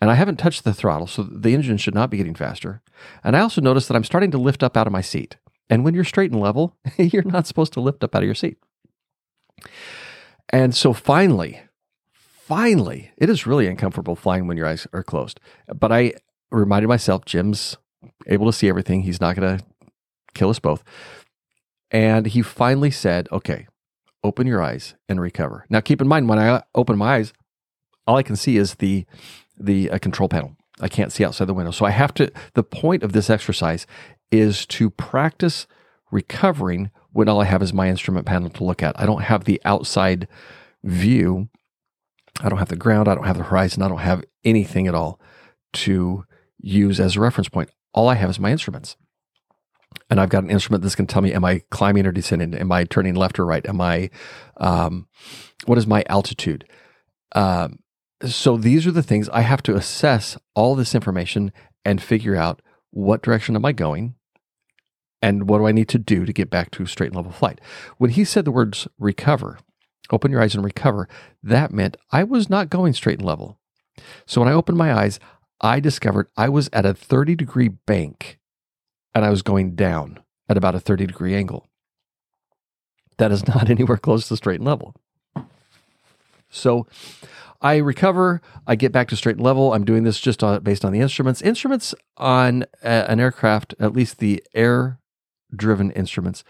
And 0.00 0.10
I 0.10 0.14
haven't 0.14 0.36
touched 0.36 0.64
the 0.64 0.74
throttle, 0.74 1.06
so 1.06 1.22
the 1.22 1.54
engine 1.54 1.76
should 1.76 1.94
not 1.94 2.10
be 2.10 2.18
getting 2.18 2.34
faster. 2.34 2.82
And 3.24 3.36
I 3.36 3.40
also 3.40 3.60
noticed 3.60 3.88
that 3.88 3.96
I'm 3.96 4.04
starting 4.04 4.30
to 4.32 4.38
lift 4.38 4.62
up 4.62 4.76
out 4.76 4.86
of 4.86 4.92
my 4.92 5.00
seat. 5.00 5.36
And 5.68 5.84
when 5.84 5.94
you're 5.94 6.04
straight 6.04 6.30
and 6.30 6.40
level, 6.40 6.76
you're 6.98 7.22
not 7.24 7.46
supposed 7.46 7.72
to 7.72 7.80
lift 7.80 8.04
up 8.04 8.14
out 8.14 8.22
of 8.22 8.26
your 8.26 8.34
seat. 8.34 8.58
And 10.50 10.74
so 10.74 10.92
finally, 10.92 11.62
finally, 12.46 13.10
it 13.16 13.30
is 13.30 13.46
really 13.46 13.66
uncomfortable 13.66 14.14
flying 14.14 14.46
when 14.46 14.56
your 14.56 14.66
eyes 14.66 14.86
are 14.92 15.02
closed. 15.02 15.40
But 15.74 15.90
I 15.90 16.12
reminded 16.50 16.88
myself, 16.88 17.24
Jim's 17.24 17.76
able 18.26 18.46
to 18.46 18.52
see 18.52 18.68
everything. 18.68 19.02
He's 19.02 19.20
not 19.20 19.36
going 19.36 19.58
to 19.58 19.64
kill 20.34 20.50
us 20.50 20.58
both. 20.58 20.84
And 21.90 22.26
he 22.26 22.42
finally 22.42 22.90
said, 22.90 23.28
okay, 23.32 23.66
open 24.22 24.46
your 24.46 24.62
eyes 24.62 24.94
and 25.08 25.20
recover. 25.20 25.64
Now, 25.70 25.80
keep 25.80 26.00
in 26.00 26.08
mind, 26.08 26.28
when 26.28 26.38
I 26.38 26.62
open 26.74 26.98
my 26.98 27.16
eyes, 27.16 27.32
all 28.06 28.16
I 28.16 28.22
can 28.22 28.36
see 28.36 28.56
is 28.58 28.74
the, 28.74 29.06
the 29.58 29.90
uh, 29.90 29.98
control 29.98 30.28
panel. 30.28 30.56
I 30.80 30.88
can't 30.88 31.12
see 31.12 31.24
outside 31.24 31.46
the 31.46 31.54
window. 31.54 31.70
So 31.70 31.86
I 31.86 31.90
have 31.90 32.12
to, 32.14 32.30
the 32.54 32.64
point 32.64 33.02
of 33.02 33.12
this 33.12 33.30
exercise 33.30 33.86
is 34.30 34.66
to 34.66 34.90
practice 34.90 35.66
recovering 36.10 36.90
when 37.12 37.28
all 37.28 37.40
I 37.40 37.44
have 37.44 37.62
is 37.62 37.72
my 37.72 37.88
instrument 37.88 38.26
panel 38.26 38.50
to 38.50 38.64
look 38.64 38.82
at. 38.82 38.98
I 39.00 39.06
don't 39.06 39.22
have 39.22 39.44
the 39.44 39.62
outside 39.64 40.28
view. 40.82 41.48
I 42.40 42.48
don't 42.48 42.58
have 42.58 42.68
the 42.68 42.76
ground. 42.76 43.08
I 43.08 43.14
don't 43.14 43.26
have 43.26 43.38
the 43.38 43.44
horizon. 43.44 43.82
I 43.82 43.88
don't 43.88 43.98
have 43.98 44.24
anything 44.44 44.86
at 44.86 44.94
all 44.94 45.20
to 45.74 46.24
use 46.58 47.00
as 47.00 47.16
a 47.16 47.20
reference 47.20 47.48
point. 47.48 47.70
All 47.92 48.08
I 48.08 48.14
have 48.14 48.30
is 48.30 48.40
my 48.40 48.50
instruments. 48.50 48.96
And 50.10 50.20
I've 50.20 50.28
got 50.28 50.44
an 50.44 50.50
instrument 50.50 50.82
that's 50.82 50.94
going 50.94 51.06
to 51.06 51.12
tell 51.12 51.22
me, 51.22 51.32
am 51.32 51.44
I 51.44 51.62
climbing 51.70 52.06
or 52.06 52.12
descending? 52.12 52.54
Am 52.54 52.72
I 52.72 52.84
turning 52.84 53.14
left 53.14 53.38
or 53.38 53.46
right? 53.46 53.64
Am 53.66 53.80
I, 53.80 54.10
um, 54.56 55.06
what 55.66 55.78
is 55.78 55.86
my 55.86 56.04
altitude? 56.08 56.68
Um, 57.34 57.78
so 58.26 58.56
these 58.56 58.86
are 58.86 58.92
the 58.92 59.02
things 59.02 59.28
I 59.28 59.42
have 59.42 59.62
to 59.64 59.74
assess 59.74 60.36
all 60.54 60.74
this 60.74 60.94
information 60.94 61.52
and 61.84 62.02
figure 62.02 62.36
out 62.36 62.60
what 62.90 63.22
direction 63.22 63.56
am 63.56 63.64
I 63.64 63.72
going 63.72 64.14
and 65.20 65.48
what 65.48 65.58
do 65.58 65.66
I 65.66 65.72
need 65.72 65.88
to 65.88 65.98
do 65.98 66.24
to 66.24 66.32
get 66.32 66.50
back 66.50 66.70
to 66.72 66.86
straight 66.86 67.08
and 67.08 67.16
level 67.16 67.32
flight. 67.32 67.60
When 67.98 68.10
he 68.10 68.24
said 68.24 68.44
the 68.44 68.50
words 68.52 68.86
recover, 68.98 69.58
open 70.10 70.30
your 70.30 70.42
eyes 70.42 70.54
and 70.54 70.64
recover, 70.64 71.08
that 71.42 71.72
meant 71.72 71.96
I 72.12 72.24
was 72.24 72.50
not 72.50 72.70
going 72.70 72.92
straight 72.92 73.18
and 73.18 73.26
level. 73.26 73.58
So 74.26 74.40
when 74.40 74.48
I 74.48 74.54
opened 74.54 74.78
my 74.78 74.92
eyes, 74.92 75.18
I 75.60 75.80
discovered 75.80 76.28
I 76.36 76.48
was 76.48 76.68
at 76.72 76.86
a 76.86 76.94
30 76.94 77.34
degree 77.34 77.68
bank 77.68 78.38
and 79.14 79.24
I 79.24 79.30
was 79.30 79.42
going 79.42 79.74
down 79.74 80.20
at 80.48 80.56
about 80.56 80.74
a 80.74 80.80
30 80.80 81.06
degree 81.06 81.34
angle. 81.34 81.68
That 83.18 83.32
is 83.32 83.46
not 83.48 83.70
anywhere 83.70 83.96
close 83.96 84.28
to 84.28 84.36
straight 84.36 84.60
and 84.60 84.66
level. 84.66 84.94
So 86.50 86.86
I 87.60 87.76
recover, 87.76 88.40
I 88.66 88.76
get 88.76 88.92
back 88.92 89.08
to 89.08 89.16
straight 89.16 89.36
and 89.36 89.44
level. 89.44 89.72
I'm 89.72 89.84
doing 89.84 90.04
this 90.04 90.20
just 90.20 90.42
on, 90.44 90.62
based 90.62 90.84
on 90.84 90.92
the 90.92 91.00
instruments. 91.00 91.42
Instruments 91.42 91.94
on 92.16 92.64
a, 92.82 93.10
an 93.10 93.20
aircraft, 93.20 93.74
at 93.80 93.92
least 93.92 94.18
the 94.18 94.42
air 94.54 95.00
driven 95.54 95.90
instruments, 95.92 96.44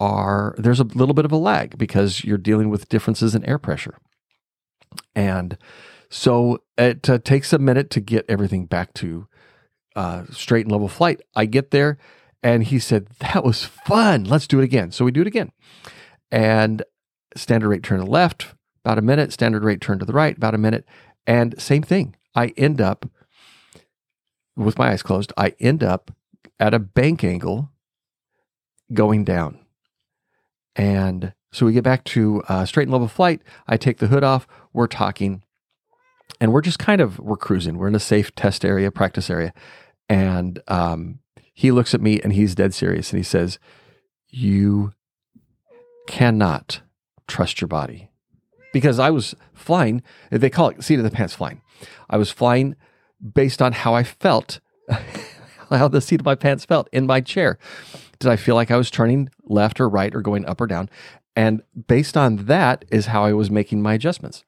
are 0.00 0.54
there's 0.58 0.80
a 0.80 0.84
little 0.84 1.14
bit 1.14 1.24
of 1.24 1.32
a 1.32 1.36
lag 1.36 1.78
because 1.78 2.24
you're 2.24 2.38
dealing 2.38 2.70
with 2.70 2.88
differences 2.88 3.34
in 3.34 3.44
air 3.44 3.58
pressure. 3.58 3.98
And 5.14 5.56
so 6.08 6.62
it 6.76 7.08
uh, 7.08 7.18
takes 7.18 7.52
a 7.52 7.58
minute 7.58 7.90
to 7.90 8.00
get 8.00 8.24
everything 8.28 8.66
back 8.66 8.94
to 8.94 9.28
uh, 9.94 10.24
straight 10.30 10.64
and 10.64 10.72
level 10.72 10.88
flight. 10.88 11.20
I 11.36 11.44
get 11.44 11.70
there 11.70 11.98
and 12.42 12.64
he 12.64 12.78
said, 12.78 13.08
That 13.20 13.44
was 13.44 13.64
fun. 13.64 14.24
Let's 14.24 14.46
do 14.46 14.58
it 14.58 14.64
again. 14.64 14.90
So 14.90 15.04
we 15.04 15.12
do 15.12 15.20
it 15.20 15.26
again. 15.26 15.52
And 16.30 16.82
standard 17.36 17.68
rate 17.68 17.82
turn 17.82 17.98
to 17.98 18.04
the 18.04 18.10
left, 18.10 18.54
about 18.84 18.98
a 18.98 19.02
minute. 19.02 19.32
Standard 19.32 19.62
rate 19.62 19.80
turn 19.80 19.98
to 19.98 20.04
the 20.04 20.12
right, 20.12 20.36
about 20.36 20.54
a 20.54 20.58
minute. 20.58 20.84
And 21.26 21.60
same 21.60 21.82
thing. 21.82 22.16
I 22.34 22.48
end 22.56 22.80
up 22.80 23.06
with 24.56 24.78
my 24.78 24.90
eyes 24.90 25.02
closed, 25.02 25.32
I 25.36 25.54
end 25.58 25.82
up 25.82 26.14
at 26.58 26.74
a 26.74 26.78
bank 26.78 27.24
angle 27.24 27.70
going 28.92 29.24
down. 29.24 29.58
And 30.80 31.34
so 31.52 31.66
we 31.66 31.74
get 31.74 31.84
back 31.84 32.04
to 32.04 32.42
uh, 32.48 32.64
straight 32.64 32.84
and 32.84 32.92
level 32.92 33.06
flight. 33.06 33.42
I 33.68 33.76
take 33.76 33.98
the 33.98 34.06
hood 34.06 34.24
off. 34.24 34.46
We're 34.72 34.86
talking 34.86 35.42
and 36.40 36.54
we're 36.54 36.62
just 36.62 36.78
kind 36.78 37.02
of 37.02 37.18
we're 37.18 37.36
cruising. 37.36 37.76
We're 37.76 37.88
in 37.88 37.94
a 37.94 38.00
safe 38.00 38.34
test 38.34 38.64
area, 38.64 38.90
practice 38.90 39.28
area, 39.28 39.52
and 40.08 40.62
um, 40.68 41.18
he 41.52 41.70
looks 41.70 41.92
at 41.92 42.00
me 42.00 42.18
and 42.22 42.32
he's 42.32 42.54
dead 42.54 42.72
serious 42.72 43.12
and 43.12 43.18
he 43.18 43.22
says, 43.22 43.58
"You 44.30 44.94
cannot 46.06 46.80
trust 47.28 47.60
your 47.60 47.68
body," 47.68 48.08
because 48.72 48.98
I 48.98 49.10
was 49.10 49.34
flying. 49.52 50.02
They 50.30 50.48
call 50.48 50.70
it 50.70 50.82
seat 50.82 50.98
of 50.98 51.04
the 51.04 51.10
pants 51.10 51.34
flying. 51.34 51.60
I 52.08 52.16
was 52.16 52.30
flying 52.30 52.74
based 53.34 53.60
on 53.60 53.72
how 53.72 53.92
I 53.92 54.02
felt, 54.02 54.60
how 55.68 55.88
the 55.88 56.00
seat 56.00 56.20
of 56.20 56.26
my 56.26 56.36
pants 56.36 56.64
felt 56.64 56.88
in 56.90 57.06
my 57.06 57.20
chair. 57.20 57.58
Did 58.20 58.30
I 58.30 58.36
feel 58.36 58.54
like 58.54 58.70
I 58.70 58.76
was 58.76 58.90
turning 58.90 59.30
left 59.44 59.80
or 59.80 59.88
right 59.88 60.14
or 60.14 60.20
going 60.20 60.46
up 60.46 60.60
or 60.60 60.66
down? 60.66 60.88
And 61.34 61.62
based 61.88 62.16
on 62.16 62.46
that 62.46 62.84
is 62.90 63.06
how 63.06 63.24
I 63.24 63.32
was 63.32 63.50
making 63.50 63.82
my 63.82 63.94
adjustments 63.94 64.44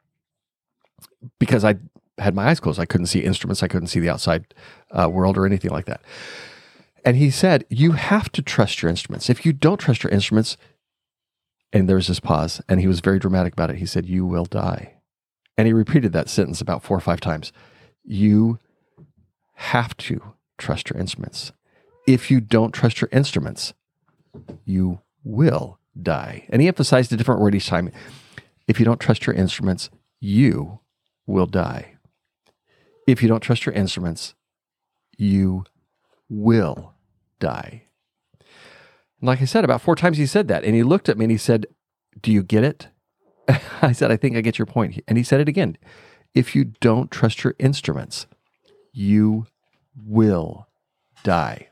because 1.39 1.65
I 1.65 1.77
had 2.19 2.35
my 2.35 2.49
eyes 2.49 2.61
closed. 2.61 2.79
I 2.79 2.87
couldn't 2.87 3.07
see 3.07 3.21
instruments. 3.21 3.63
I 3.63 3.69
couldn't 3.69 3.89
see 3.89 4.01
the 4.01 4.11
outside 4.11 4.55
uh, 4.91 5.09
world 5.09 5.39
or 5.39 5.47
anything 5.47 5.71
like 5.71 5.87
that. 5.87 6.03
And 7.05 7.17
he 7.17 7.31
said, 7.31 7.65
You 7.69 7.93
have 7.93 8.31
to 8.33 8.43
trust 8.43 8.83
your 8.83 8.91
instruments. 8.91 9.31
If 9.31 9.47
you 9.47 9.53
don't 9.53 9.79
trust 9.79 10.05
your 10.05 10.13
instruments, 10.13 10.57
and 11.73 11.89
there 11.89 11.97
was 11.97 12.09
this 12.09 12.21
pause, 12.21 12.61
and 12.69 12.81
he 12.81 12.87
was 12.87 13.01
very 13.01 13.19
dramatic 13.19 13.55
about 13.55 13.71
it. 13.71 13.77
He 13.77 13.87
said, 13.87 14.07
You 14.07 14.27
will 14.27 14.45
die. 14.45 14.95
And 15.57 15.67
he 15.67 15.73
repeated 15.73 16.13
that 16.13 16.29
sentence 16.29 16.61
about 16.61 16.83
four 16.83 16.97
or 16.97 17.01
five 17.01 17.21
times. 17.21 17.53
You 18.05 18.59
have 19.55 19.97
to 19.99 20.35
trust 20.59 20.91
your 20.91 21.01
instruments. 21.01 21.53
If 22.07 22.31
you 22.31 22.41
don't 22.41 22.73
trust 22.73 23.01
your 23.01 23.11
instruments, 23.13 23.75
you 24.65 25.01
will 25.25 25.79
die. 26.01 26.47
And 26.49 26.61
he 26.61 26.69
emphasized 26.69 27.13
a 27.13 27.17
different 27.17 27.41
word 27.41 27.55
each 27.55 27.67
time. 27.67 27.91
If 28.67 28.79
you 28.79 28.85
don't 28.85 29.01
trust 29.01 29.27
your 29.27 29.35
instruments, 29.35 29.91
you 30.21 30.81
will 31.27 31.47
die. 31.47 31.97
If 33.07 33.23
you 33.23 33.29
don't 33.29 33.41
trust 33.41 33.67
your 33.67 33.75
instruments, 33.75 34.35
you 35.17 35.65
will 36.29 36.95
die. 37.41 37.85
And 38.41 39.29
like 39.29 39.43
I 39.43 39.45
said, 39.45 39.65
about 39.65 39.83
four 39.83 39.97
times 39.97 40.19
he 40.19 40.27
said 40.27 40.49
that. 40.49 40.65
And 40.65 40.75
he 40.75 40.83
looked 40.83 41.09
at 41.09 41.19
me 41.19 41.27
and 41.27 41.33
he 41.33 41.39
said, 41.39 41.67
Do 42.21 42.33
you 42.33 42.43
get 42.43 42.65
it? 42.65 42.89
I 43.83 43.93
said, 43.93 44.11
I 44.11 44.17
think 44.17 44.37
I 44.37 44.41
get 44.41 44.59
your 44.59 44.67
point. 44.67 45.01
And 45.07 45.19
he 45.19 45.25
said 45.25 45.41
it 45.41 45.49
again. 45.49 45.77
If 46.35 46.55
you 46.55 46.65
don't 46.81 47.11
trust 47.11 47.45
your 47.45 47.55
instruments, 47.59 48.27
you 48.93 49.47
will 49.97 50.69
die. 51.25 51.69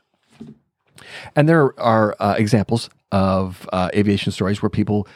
And 1.35 1.47
there 1.47 1.79
are 1.79 2.15
uh, 2.19 2.35
examples 2.37 2.89
of 3.11 3.67
uh, 3.73 3.89
aviation 3.93 4.31
stories 4.31 4.61
where 4.61 4.69
people 4.69 5.07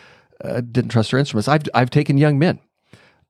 uh, 0.43 0.61
didn't 0.61 0.89
trust 0.89 1.11
their 1.11 1.19
instruments. 1.19 1.47
I've, 1.47 1.63
I've 1.73 1.89
taken 1.89 2.17
young 2.17 2.37
men 2.37 2.59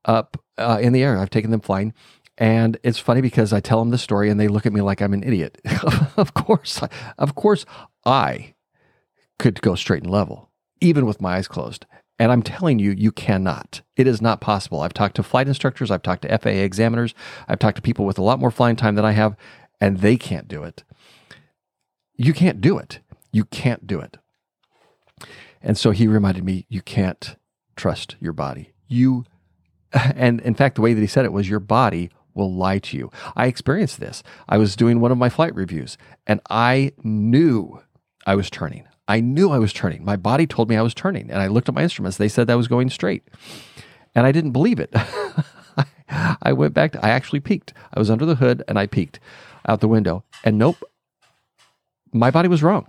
up 0.05 0.41
uh, 0.57 0.79
in 0.81 0.93
the 0.93 1.03
air. 1.03 1.17
I've 1.17 1.29
taken 1.29 1.51
them 1.51 1.61
flying. 1.61 1.93
And 2.37 2.77
it's 2.83 2.99
funny 2.99 3.21
because 3.21 3.53
I 3.53 3.59
tell 3.59 3.79
them 3.79 3.91
the 3.91 3.97
story 3.97 4.29
and 4.29 4.39
they 4.39 4.47
look 4.47 4.65
at 4.65 4.73
me 4.73 4.81
like 4.81 5.01
I'm 5.01 5.13
an 5.13 5.23
idiot. 5.23 5.59
of 6.17 6.33
course, 6.33 6.81
of 7.17 7.35
course, 7.35 7.65
I 8.05 8.55
could 9.39 9.61
go 9.61 9.75
straight 9.75 10.03
and 10.03 10.11
level, 10.11 10.49
even 10.81 11.05
with 11.05 11.21
my 11.21 11.35
eyes 11.35 11.47
closed. 11.47 11.85
And 12.17 12.31
I'm 12.31 12.41
telling 12.41 12.79
you, 12.79 12.91
you 12.91 13.11
cannot. 13.11 13.81
It 13.97 14.07
is 14.07 14.21
not 14.21 14.41
possible. 14.41 14.81
I've 14.81 14.93
talked 14.93 15.15
to 15.15 15.23
flight 15.23 15.47
instructors, 15.47 15.91
I've 15.91 16.03
talked 16.03 16.21
to 16.21 16.37
FAA 16.37 16.49
examiners, 16.49 17.13
I've 17.47 17.59
talked 17.59 17.75
to 17.77 17.81
people 17.81 18.05
with 18.05 18.17
a 18.17 18.23
lot 18.23 18.39
more 18.39 18.51
flying 18.51 18.75
time 18.75 18.95
than 18.95 19.05
I 19.05 19.11
have, 19.11 19.35
and 19.81 19.99
they 19.99 20.15
can't 20.15 20.47
do 20.47 20.63
it. 20.63 20.83
You 22.15 22.33
can't 22.33 22.61
do 22.61 22.77
it. 22.77 22.99
You 23.31 23.45
can't 23.45 23.85
do 23.85 23.99
it. 23.99 24.17
And 25.61 25.77
so 25.77 25.91
he 25.91 26.07
reminded 26.07 26.43
me, 26.43 26.65
you 26.69 26.81
can't 26.81 27.35
trust 27.75 28.15
your 28.19 28.33
body. 28.33 28.73
You 28.87 29.25
and 30.15 30.41
in 30.41 30.55
fact, 30.55 30.75
the 30.75 30.81
way 30.81 30.93
that 30.93 31.01
he 31.01 31.07
said 31.07 31.25
it 31.25 31.33
was 31.33 31.49
your 31.49 31.59
body 31.59 32.09
will 32.33 32.53
lie 32.53 32.79
to 32.79 32.97
you. 32.97 33.09
I 33.35 33.47
experienced 33.47 33.99
this. 33.99 34.21
I 34.47 34.57
was 34.57 34.75
doing 34.75 34.99
one 34.99 35.11
of 35.11 35.17
my 35.17 35.29
flight 35.29 35.55
reviews 35.55 35.97
and 36.27 36.41
I 36.49 36.91
knew 37.03 37.81
I 38.25 38.35
was 38.35 38.49
turning. 38.49 38.87
I 39.07 39.21
knew 39.21 39.51
I 39.51 39.59
was 39.59 39.71
turning. 39.71 40.03
My 40.03 40.15
body 40.15 40.47
told 40.47 40.69
me 40.69 40.75
I 40.75 40.81
was 40.81 40.93
turning. 40.93 41.29
And 41.29 41.41
I 41.41 41.47
looked 41.47 41.69
at 41.69 41.75
my 41.75 41.83
instruments. 41.83 42.17
They 42.17 42.27
said 42.27 42.49
I 42.49 42.55
was 42.55 42.67
going 42.67 42.89
straight. 42.89 43.23
And 44.15 44.25
I 44.25 44.31
didn't 44.31 44.51
believe 44.51 44.79
it. 44.79 44.93
I 46.09 46.53
went 46.53 46.73
back 46.73 46.93
to, 46.93 47.05
I 47.05 47.09
actually 47.09 47.39
peeked. 47.39 47.73
I 47.93 47.99
was 47.99 48.09
under 48.09 48.25
the 48.25 48.35
hood 48.35 48.63
and 48.67 48.79
I 48.79 48.87
peeked 48.87 49.19
out 49.67 49.81
the 49.81 49.87
window. 49.87 50.23
And 50.43 50.57
nope, 50.57 50.83
my 52.15 52.31
body 52.31 52.47
was 52.47 52.63
wrong. 52.63 52.87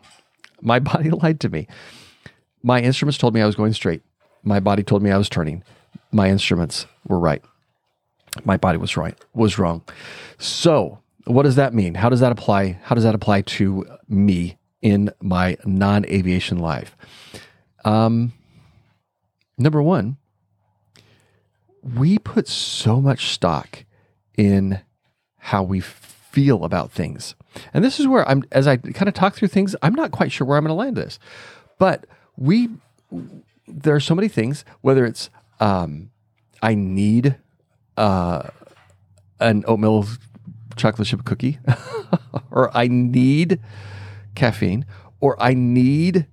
My 0.61 0.79
body 0.93 1.11
lied 1.11 1.41
to 1.41 1.49
me. 1.49 1.67
My 2.62 2.81
instruments 2.81 3.19
told 3.19 3.35
me 3.35 3.41
I 3.41 3.47
was 3.47 3.55
going 3.55 3.73
straight. 3.73 4.03
My 4.43 4.61
body 4.61 4.83
told 4.83 5.03
me 5.03 5.11
I 5.11 5.19
was 5.19 5.29
turning 5.29 5.62
my 6.12 6.29
instruments 6.29 6.87
were 7.07 7.19
right. 7.19 7.43
My 8.45 8.57
body 8.57 8.79
was 8.79 8.97
right, 8.97 9.17
was 9.35 9.59
wrong. 9.59 9.83
So, 10.39 11.01
what 11.25 11.43
does 11.43 11.57
that 11.57 11.75
mean? 11.75 11.95
How 11.95 12.09
does 12.09 12.21
that 12.21 12.33
apply? 12.33 12.79
How 12.83 12.95
does 12.95 13.05
that 13.05 13.15
apply 13.15 13.43
to 13.43 13.87
me 14.09 14.59
in 14.83 15.11
my 15.21 15.57
non-aviation 15.65 16.59
life? 16.59 16.97
Um, 17.85 18.33
number 19.59 19.83
one, 19.83 20.19
we 21.83 22.19
put 22.19 22.49
so 22.49 23.01
much 23.01 23.31
stock 23.31 23.85
in 24.37 24.81
how 25.39 25.62
we 25.62 25.81
feel 26.37 26.64
about 26.64 26.92
things. 26.92 27.35
And 27.72 27.83
this 27.83 27.99
is 27.99 28.07
where 28.07 28.29
I'm, 28.29 28.44
as 28.53 28.66
I 28.66 28.77
kind 28.77 29.09
of 29.09 29.14
talk 29.14 29.35
through 29.35 29.49
things, 29.49 29.75
I'm 29.81 29.94
not 29.94 30.11
quite 30.11 30.31
sure 30.31 30.46
where 30.46 30.59
I'm 30.59 30.64
going 30.64 30.68
to 30.68 30.75
land 30.75 30.94
this. 30.94 31.18
But 31.79 32.05
we, 32.37 32.68
there 33.66 33.94
are 33.94 34.01
so 34.01 34.14
many 34.14 34.29
things, 34.29 34.62
whether 34.83 35.07
it's 35.07 35.31
um, 35.61 36.11
I 36.61 36.75
need 36.75 37.37
uh, 37.96 38.51
an 39.40 39.64
oatmeal 39.66 40.05
chocolate 40.77 41.09
chip 41.09 41.25
cookie, 41.25 41.59
or 42.51 42.70
I 42.77 42.87
need 42.87 43.59
caffeine, 44.35 44.85
or 45.20 45.42
I 45.42 45.55
need 45.55 46.27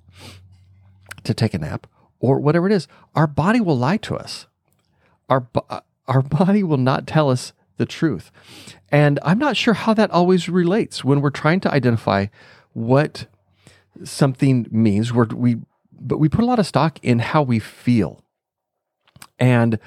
to 1.24 1.34
take 1.34 1.54
a 1.54 1.60
nap, 1.60 1.88
or 2.20 2.42
whatever 2.42 2.68
it 2.68 2.74
is. 2.74 2.90
Our 3.16 3.28
body 3.28 3.62
will 3.62 3.78
lie 3.78 3.98
to 3.98 4.18
us. 4.18 4.48
Our 5.30 5.48
our 6.10 6.22
body 6.22 6.62
will 6.62 6.76
not 6.76 7.08
tell 7.08 7.30
us 7.30 7.54
the 7.78 7.86
truth. 7.86 8.32
And 8.90 9.20
I'm 9.24 9.40
not 9.40 9.58
sure 9.58 9.74
how 9.74 9.94
that 9.96 10.12
always 10.12 10.48
relates 10.48 11.04
when 11.04 11.22
we're 11.22 11.30
trying 11.30 11.60
to 11.62 11.74
identify 11.74 12.28
what 12.74 13.28
something 14.04 14.68
means. 14.72 15.14
We're, 15.14 15.26
we, 15.26 15.58
but 15.92 16.20
we 16.20 16.30
put 16.30 16.44
a 16.44 16.48
lot 16.48 16.60
of 16.60 16.68
stock 16.68 17.00
in 17.04 17.20
how 17.20 17.42
we 17.42 17.60
feel. 17.60 18.24
And 19.40 19.80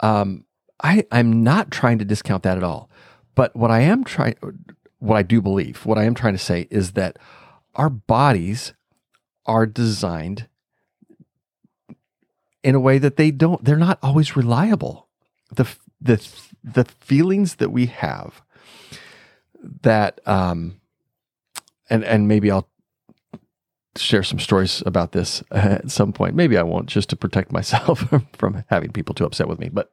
um, 0.00 0.44
I, 0.82 1.04
I'm 1.10 1.42
not 1.42 1.70
trying 1.70 1.98
to 1.98 2.04
discount 2.04 2.42
that 2.44 2.56
at 2.56 2.64
all. 2.64 2.90
But 3.34 3.54
what 3.54 3.70
I 3.70 3.80
am 3.80 4.04
trying, 4.04 4.36
what 4.98 5.16
I 5.16 5.22
do 5.22 5.40
believe, 5.40 5.84
what 5.86 5.98
I 5.98 6.04
am 6.04 6.14
trying 6.14 6.34
to 6.34 6.38
say 6.38 6.66
is 6.70 6.92
that 6.92 7.18
our 7.74 7.90
bodies 7.90 8.72
are 9.46 9.66
designed 9.66 10.48
in 12.62 12.74
a 12.74 12.80
way 12.80 12.98
that 12.98 13.16
they 13.16 13.30
don't, 13.30 13.64
they're 13.64 13.76
not 13.76 13.98
always 14.02 14.36
reliable. 14.36 15.08
The, 15.54 15.66
the, 16.00 16.28
the 16.74 16.84
feelings 16.84 17.56
that 17.56 17.70
we 17.70 17.86
have 17.86 18.42
that, 19.82 20.20
um, 20.26 20.80
and, 21.90 22.04
and 22.04 22.28
maybe 22.28 22.50
I'll 22.50 22.68
share 23.96 24.22
some 24.22 24.38
stories 24.38 24.82
about 24.86 25.12
this 25.12 25.42
at 25.50 25.90
some 25.90 26.12
point. 26.12 26.34
Maybe 26.34 26.56
I 26.56 26.62
won't 26.62 26.86
just 26.86 27.10
to 27.10 27.16
protect 27.16 27.52
myself 27.52 28.04
from 28.36 28.64
having 28.68 28.92
people 28.92 29.14
too 29.14 29.24
upset 29.24 29.48
with 29.48 29.58
me, 29.58 29.68
but 29.68 29.90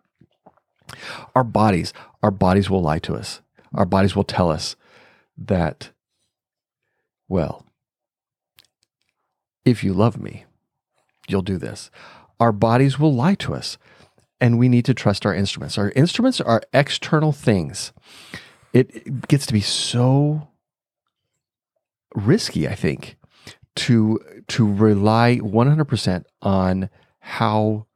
our 1.34 1.44
bodies, 1.44 1.94
our 2.22 2.32
bodies 2.32 2.70
will 2.70 2.82
lie 2.82 3.00
to 3.00 3.16
us. 3.16 3.42
Our 3.74 3.86
bodies 3.86 4.16
will 4.16 4.24
tell 4.24 4.50
us 4.50 4.76
that, 5.38 5.92
well, 7.28 7.66
if 9.66 9.84
you 9.84 9.94
love 9.94 10.18
me, 10.20 10.46
you'll 11.28 11.42
do 11.42 11.58
this. 11.58 11.90
Our 12.40 12.52
bodies 12.52 13.00
will 13.00 13.14
lie 13.14 13.36
to 13.36 13.54
us, 13.54 13.78
and 14.40 14.60
we 14.60 14.70
need 14.70 14.86
to 14.86 14.94
trust 14.94 15.26
our 15.26 15.34
instruments. 15.34 15.78
Our 15.78 15.92
instruments 15.92 16.42
are 16.42 16.62
external 16.74 17.32
things. 17.32 17.94
It 18.74 19.28
gets 19.28 19.46
to 19.46 19.54
be 19.54 19.62
so 19.62 20.50
risky, 22.14 22.68
I 22.68 22.76
think, 22.76 23.18
to 23.76 24.20
to 24.48 24.72
rely 24.72 25.40
100% 25.42 26.24
on 26.42 26.90
how 27.20 27.88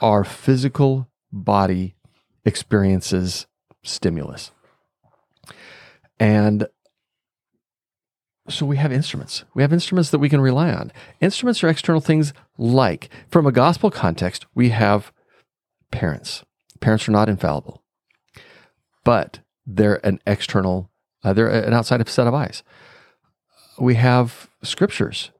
our 0.00 0.24
physical 0.24 1.08
body 1.32 1.94
experiences 2.44 3.46
stimulus. 3.82 4.50
And 6.18 6.66
so 8.48 8.66
we 8.66 8.76
have 8.76 8.92
instruments. 8.92 9.44
We 9.54 9.62
have 9.62 9.72
instruments 9.72 10.10
that 10.10 10.18
we 10.18 10.28
can 10.28 10.40
rely 10.40 10.72
on. 10.72 10.92
Instruments 11.20 11.62
are 11.62 11.68
external 11.68 12.00
things 12.00 12.32
like, 12.58 13.08
from 13.28 13.46
a 13.46 13.52
gospel 13.52 13.90
context, 13.90 14.46
we 14.54 14.70
have 14.70 15.12
parents. 15.90 16.44
Parents 16.80 17.08
are 17.08 17.12
not 17.12 17.28
infallible, 17.28 17.82
but 19.04 19.40
they're 19.66 20.04
an 20.06 20.20
external, 20.26 20.90
uh, 21.22 21.32
they're 21.32 21.48
an 21.48 21.74
outside 21.74 22.00
of 22.00 22.08
set 22.08 22.26
of 22.26 22.34
eyes. 22.34 22.62
We 23.78 23.94
have 23.96 24.48
scriptures. 24.62 25.30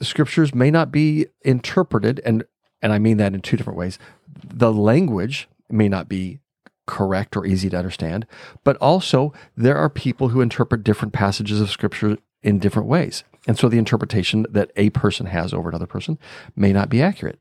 Scriptures 0.00 0.54
may 0.54 0.70
not 0.70 0.90
be 0.90 1.26
interpreted, 1.42 2.20
and 2.24 2.44
and 2.82 2.92
I 2.92 2.98
mean 2.98 3.16
that 3.18 3.34
in 3.34 3.40
two 3.40 3.56
different 3.56 3.78
ways. 3.78 3.98
The 4.26 4.72
language 4.72 5.48
may 5.70 5.88
not 5.88 6.08
be 6.08 6.40
correct 6.86 7.36
or 7.36 7.46
easy 7.46 7.70
to 7.70 7.78
understand, 7.78 8.26
but 8.64 8.76
also 8.78 9.32
there 9.56 9.76
are 9.76 9.88
people 9.88 10.30
who 10.30 10.40
interpret 10.40 10.82
different 10.82 11.14
passages 11.14 11.60
of 11.60 11.70
scripture 11.70 12.18
in 12.42 12.58
different 12.58 12.88
ways. 12.88 13.22
And 13.46 13.58
so 13.58 13.68
the 13.68 13.78
interpretation 13.78 14.46
that 14.50 14.72
a 14.76 14.90
person 14.90 15.26
has 15.26 15.54
over 15.54 15.68
another 15.68 15.86
person 15.86 16.18
may 16.56 16.72
not 16.72 16.88
be 16.88 17.00
accurate. 17.00 17.38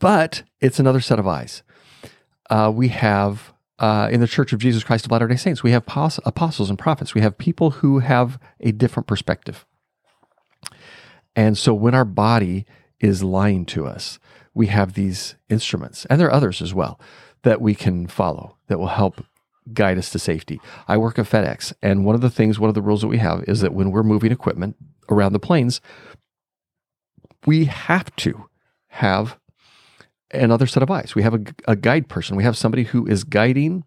But 0.00 0.42
it's 0.60 0.80
another 0.80 1.00
set 1.00 1.20
of 1.20 1.28
eyes. 1.28 1.62
Uh, 2.48 2.72
we 2.74 2.88
have 2.88 3.52
uh, 3.80 4.08
in 4.12 4.20
the 4.20 4.26
Church 4.26 4.52
of 4.52 4.58
Jesus 4.58 4.84
Christ 4.84 5.06
of 5.06 5.12
Latter 5.12 5.26
day 5.26 5.36
Saints, 5.36 5.62
we 5.62 5.70
have 5.70 5.86
pos- 5.86 6.20
apostles 6.26 6.68
and 6.68 6.78
prophets. 6.78 7.14
We 7.14 7.22
have 7.22 7.38
people 7.38 7.70
who 7.70 8.00
have 8.00 8.38
a 8.60 8.72
different 8.72 9.06
perspective. 9.06 9.64
And 11.34 11.56
so 11.56 11.72
when 11.72 11.94
our 11.94 12.04
body 12.04 12.66
is 13.00 13.22
lying 13.22 13.64
to 13.66 13.86
us, 13.86 14.18
we 14.52 14.66
have 14.66 14.92
these 14.92 15.36
instruments, 15.48 16.04
and 16.06 16.20
there 16.20 16.28
are 16.28 16.32
others 16.32 16.60
as 16.60 16.74
well, 16.74 17.00
that 17.42 17.60
we 17.62 17.74
can 17.74 18.06
follow 18.06 18.56
that 18.66 18.78
will 18.78 18.88
help 18.88 19.24
guide 19.72 19.96
us 19.96 20.10
to 20.10 20.18
safety. 20.18 20.60
I 20.88 20.98
work 20.98 21.18
at 21.18 21.26
FedEx, 21.26 21.72
and 21.82 22.04
one 22.04 22.14
of 22.14 22.20
the 22.20 22.30
things, 22.30 22.58
one 22.58 22.68
of 22.68 22.74
the 22.74 22.82
rules 22.82 23.00
that 23.00 23.08
we 23.08 23.18
have 23.18 23.44
is 23.44 23.60
that 23.60 23.72
when 23.72 23.90
we're 23.90 24.02
moving 24.02 24.32
equipment 24.32 24.76
around 25.08 25.32
the 25.32 25.38
planes, 25.38 25.80
we 27.46 27.64
have 27.66 28.14
to 28.16 28.46
have 28.88 29.38
another 30.32 30.66
set 30.66 30.82
of 30.82 30.90
eyes. 30.90 31.14
We 31.14 31.22
have 31.22 31.34
a, 31.34 31.40
a 31.66 31.76
guide 31.76 32.08
person. 32.08 32.36
We 32.36 32.44
have 32.44 32.56
somebody 32.56 32.84
who 32.84 33.06
is 33.06 33.24
guiding 33.24 33.84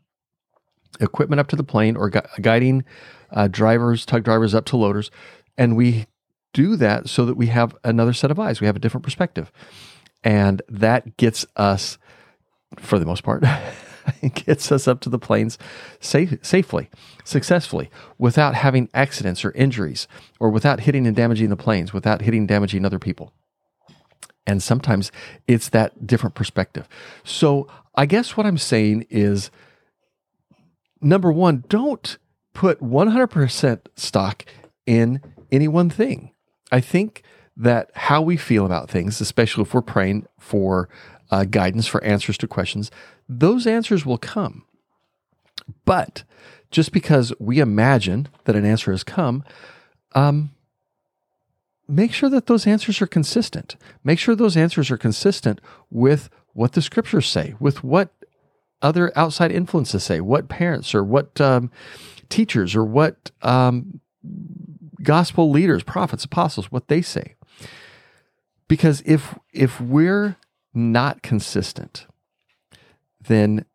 equipment 0.99 1.39
up 1.39 1.47
to 1.47 1.55
the 1.55 1.63
plane 1.63 1.95
or 1.95 2.09
gu- 2.09 2.21
guiding 2.41 2.83
uh, 3.31 3.47
drivers, 3.47 4.05
tug 4.05 4.23
drivers 4.23 4.53
up 4.53 4.65
to 4.65 4.77
loaders. 4.77 5.11
And 5.57 5.75
we 5.75 6.07
do 6.53 6.75
that 6.75 7.09
so 7.09 7.25
that 7.25 7.35
we 7.35 7.47
have 7.47 7.75
another 7.83 8.13
set 8.13 8.31
of 8.31 8.39
eyes. 8.39 8.61
We 8.61 8.67
have 8.67 8.75
a 8.75 8.79
different 8.79 9.03
perspective. 9.03 9.51
And 10.23 10.61
that 10.69 11.17
gets 11.17 11.45
us, 11.55 11.97
for 12.77 12.99
the 12.99 13.05
most 13.05 13.23
part, 13.23 13.43
gets 14.33 14.71
us 14.71 14.87
up 14.87 15.01
to 15.01 15.09
the 15.09 15.19
planes 15.19 15.57
safe, 15.99 16.37
safely, 16.41 16.89
successfully, 17.23 17.89
without 18.17 18.55
having 18.55 18.89
accidents 18.93 19.43
or 19.43 19.51
injuries, 19.51 20.07
or 20.39 20.49
without 20.49 20.81
hitting 20.81 21.07
and 21.07 21.15
damaging 21.15 21.49
the 21.49 21.57
planes, 21.57 21.93
without 21.93 22.21
hitting 22.21 22.47
damaging 22.47 22.85
other 22.85 22.99
people. 22.99 23.33
And 24.45 24.61
sometimes 24.61 25.11
it's 25.47 25.69
that 25.69 26.05
different 26.05 26.35
perspective. 26.35 26.87
So 27.23 27.67
I 27.95 28.05
guess 28.05 28.35
what 28.35 28.45
I'm 28.45 28.57
saying 28.57 29.05
is 29.09 29.51
number 31.01 31.31
one, 31.31 31.63
don't 31.69 32.17
put 32.53 32.81
100% 32.81 33.79
stock 33.95 34.45
in 34.85 35.21
any 35.51 35.67
one 35.67 35.89
thing. 35.89 36.31
I 36.71 36.81
think 36.81 37.23
that 37.55 37.91
how 37.93 38.21
we 38.21 38.37
feel 38.37 38.65
about 38.65 38.89
things, 38.89 39.21
especially 39.21 39.63
if 39.63 39.73
we're 39.73 39.81
praying 39.81 40.25
for 40.39 40.89
uh, 41.31 41.45
guidance, 41.45 41.87
for 41.87 42.03
answers 42.03 42.37
to 42.39 42.47
questions, 42.47 42.89
those 43.29 43.67
answers 43.67 44.05
will 44.05 44.17
come. 44.17 44.65
But 45.85 46.23
just 46.71 46.91
because 46.91 47.31
we 47.39 47.59
imagine 47.59 48.27
that 48.45 48.55
an 48.55 48.65
answer 48.65 48.91
has 48.91 49.03
come, 49.03 49.43
um, 50.13 50.51
make 51.87 52.13
sure 52.13 52.29
that 52.29 52.47
those 52.47 52.65
answers 52.67 53.01
are 53.01 53.07
consistent. 53.07 53.75
Make 54.03 54.19
sure 54.19 54.35
those 54.35 54.57
answers 54.57 54.89
are 54.91 54.97
consistent 54.97 55.59
with 55.89 56.29
what 56.53 56.73
the 56.73 56.81
scriptures 56.81 57.27
say, 57.27 57.55
with 57.59 57.83
what 57.83 58.13
other 58.81 59.11
outside 59.15 59.51
influences 59.51 60.03
say, 60.03 60.19
what 60.19 60.49
parents 60.49 60.93
or 60.93 61.03
what 61.03 61.39
um, 61.39 61.71
teachers 62.29 62.75
or 62.75 62.83
what 62.83 63.31
um, 63.41 63.99
gospel 65.01 65.49
leaders, 65.49 65.83
prophets, 65.83 66.25
apostles, 66.25 66.71
what 66.71 66.87
they 66.87 67.01
say. 67.01 67.35
Because 68.67 69.01
if 69.05 69.37
if 69.51 69.79
we're 69.79 70.37
not 70.73 71.21
consistent, 71.21 72.07
then 73.21 73.65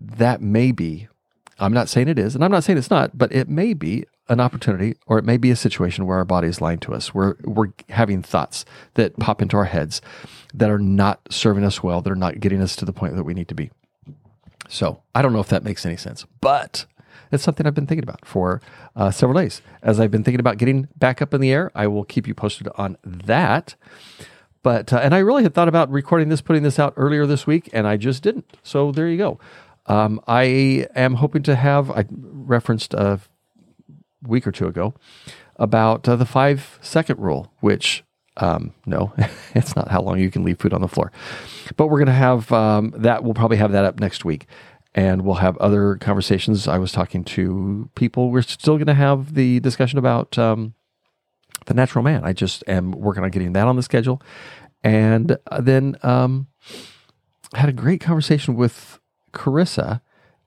that 0.00 0.40
may 0.40 0.72
be, 0.72 1.08
I'm 1.58 1.72
not 1.72 1.88
saying 1.88 2.08
it 2.08 2.18
is, 2.18 2.34
and 2.34 2.44
I'm 2.44 2.50
not 2.50 2.64
saying 2.64 2.78
it's 2.78 2.90
not, 2.90 3.16
but 3.16 3.32
it 3.32 3.48
may 3.48 3.74
be 3.74 4.04
an 4.30 4.40
opportunity 4.40 4.96
or 5.06 5.18
it 5.18 5.24
may 5.24 5.36
be 5.36 5.50
a 5.50 5.56
situation 5.56 6.06
where 6.06 6.16
our 6.16 6.24
body 6.24 6.48
is 6.48 6.60
lying 6.60 6.78
to 6.78 6.94
us. 6.94 7.12
We're, 7.12 7.34
we're 7.42 7.72
having 7.90 8.22
thoughts 8.22 8.64
that 8.94 9.18
pop 9.18 9.42
into 9.42 9.56
our 9.56 9.64
heads 9.64 10.00
that 10.54 10.70
are 10.70 10.78
not 10.78 11.20
serving 11.30 11.64
us 11.64 11.82
well, 11.82 12.00
that 12.00 12.10
are 12.10 12.16
not 12.16 12.40
getting 12.40 12.62
us 12.62 12.76
to 12.76 12.84
the 12.84 12.92
point 12.92 13.16
that 13.16 13.24
we 13.24 13.34
need 13.34 13.48
to 13.48 13.54
be. 13.54 13.70
So 14.68 15.02
I 15.14 15.20
don't 15.20 15.32
know 15.32 15.40
if 15.40 15.48
that 15.48 15.64
makes 15.64 15.84
any 15.84 15.96
sense, 15.96 16.24
but 16.40 16.86
it's 17.32 17.42
something 17.42 17.66
I've 17.66 17.74
been 17.74 17.86
thinking 17.86 18.04
about 18.04 18.24
for 18.24 18.62
uh, 18.94 19.10
several 19.10 19.40
days. 19.40 19.62
As 19.82 19.98
I've 19.98 20.10
been 20.10 20.24
thinking 20.24 20.40
about 20.40 20.58
getting 20.58 20.88
back 20.96 21.20
up 21.20 21.34
in 21.34 21.40
the 21.40 21.52
air, 21.52 21.72
I 21.74 21.88
will 21.88 22.04
keep 22.04 22.26
you 22.26 22.34
posted 22.34 22.68
on 22.76 22.96
that. 23.04 23.74
But, 24.62 24.92
uh, 24.92 24.98
and 24.98 25.14
I 25.14 25.18
really 25.18 25.42
had 25.42 25.54
thought 25.54 25.68
about 25.68 25.90
recording 25.90 26.28
this, 26.28 26.40
putting 26.40 26.62
this 26.62 26.78
out 26.78 26.94
earlier 26.96 27.26
this 27.26 27.46
week, 27.46 27.68
and 27.72 27.86
I 27.86 27.96
just 27.96 28.22
didn't. 28.22 28.56
So 28.62 28.92
there 28.92 29.08
you 29.08 29.16
go. 29.16 29.40
Um, 29.86 30.20
I 30.28 30.86
am 30.94 31.14
hoping 31.14 31.42
to 31.44 31.56
have, 31.56 31.90
I 31.90 32.04
referenced 32.10 32.94
a 32.94 33.20
week 34.22 34.46
or 34.46 34.52
two 34.52 34.66
ago 34.66 34.94
about 35.56 36.08
uh, 36.08 36.16
the 36.16 36.26
five 36.26 36.78
second 36.80 37.18
rule, 37.18 37.52
which 37.60 38.04
um, 38.36 38.72
no, 38.86 39.12
it's 39.54 39.76
not 39.76 39.88
how 39.88 40.00
long 40.00 40.18
you 40.18 40.30
can 40.30 40.44
leave 40.44 40.58
food 40.58 40.72
on 40.72 40.80
the 40.80 40.88
floor. 40.88 41.12
But 41.76 41.86
we're 41.86 41.98
going 41.98 42.06
to 42.06 42.12
have 42.12 42.50
um, 42.52 42.94
that. 42.96 43.22
We'll 43.22 43.34
probably 43.34 43.58
have 43.58 43.72
that 43.72 43.84
up 43.84 44.00
next 44.00 44.24
week. 44.24 44.46
And 44.92 45.22
we'll 45.22 45.36
have 45.36 45.56
other 45.58 45.96
conversations. 45.96 46.66
I 46.66 46.78
was 46.78 46.90
talking 46.90 47.22
to 47.24 47.88
people. 47.94 48.30
We're 48.32 48.42
still 48.42 48.76
going 48.76 48.88
to 48.88 48.94
have 48.94 49.34
the 49.34 49.60
discussion 49.60 50.00
about 50.00 50.36
um, 50.36 50.74
the 51.66 51.74
natural 51.74 52.02
man. 52.02 52.24
I 52.24 52.32
just 52.32 52.64
am 52.66 52.90
working 52.90 53.22
on 53.22 53.30
getting 53.30 53.52
that 53.52 53.68
on 53.68 53.76
the 53.76 53.84
schedule. 53.84 54.20
and 54.82 55.36
then 55.60 55.96
um, 56.02 56.48
had 57.54 57.68
a 57.68 57.72
great 57.72 58.00
conversation 58.00 58.56
with 58.56 58.98
Carissa, 59.32 60.00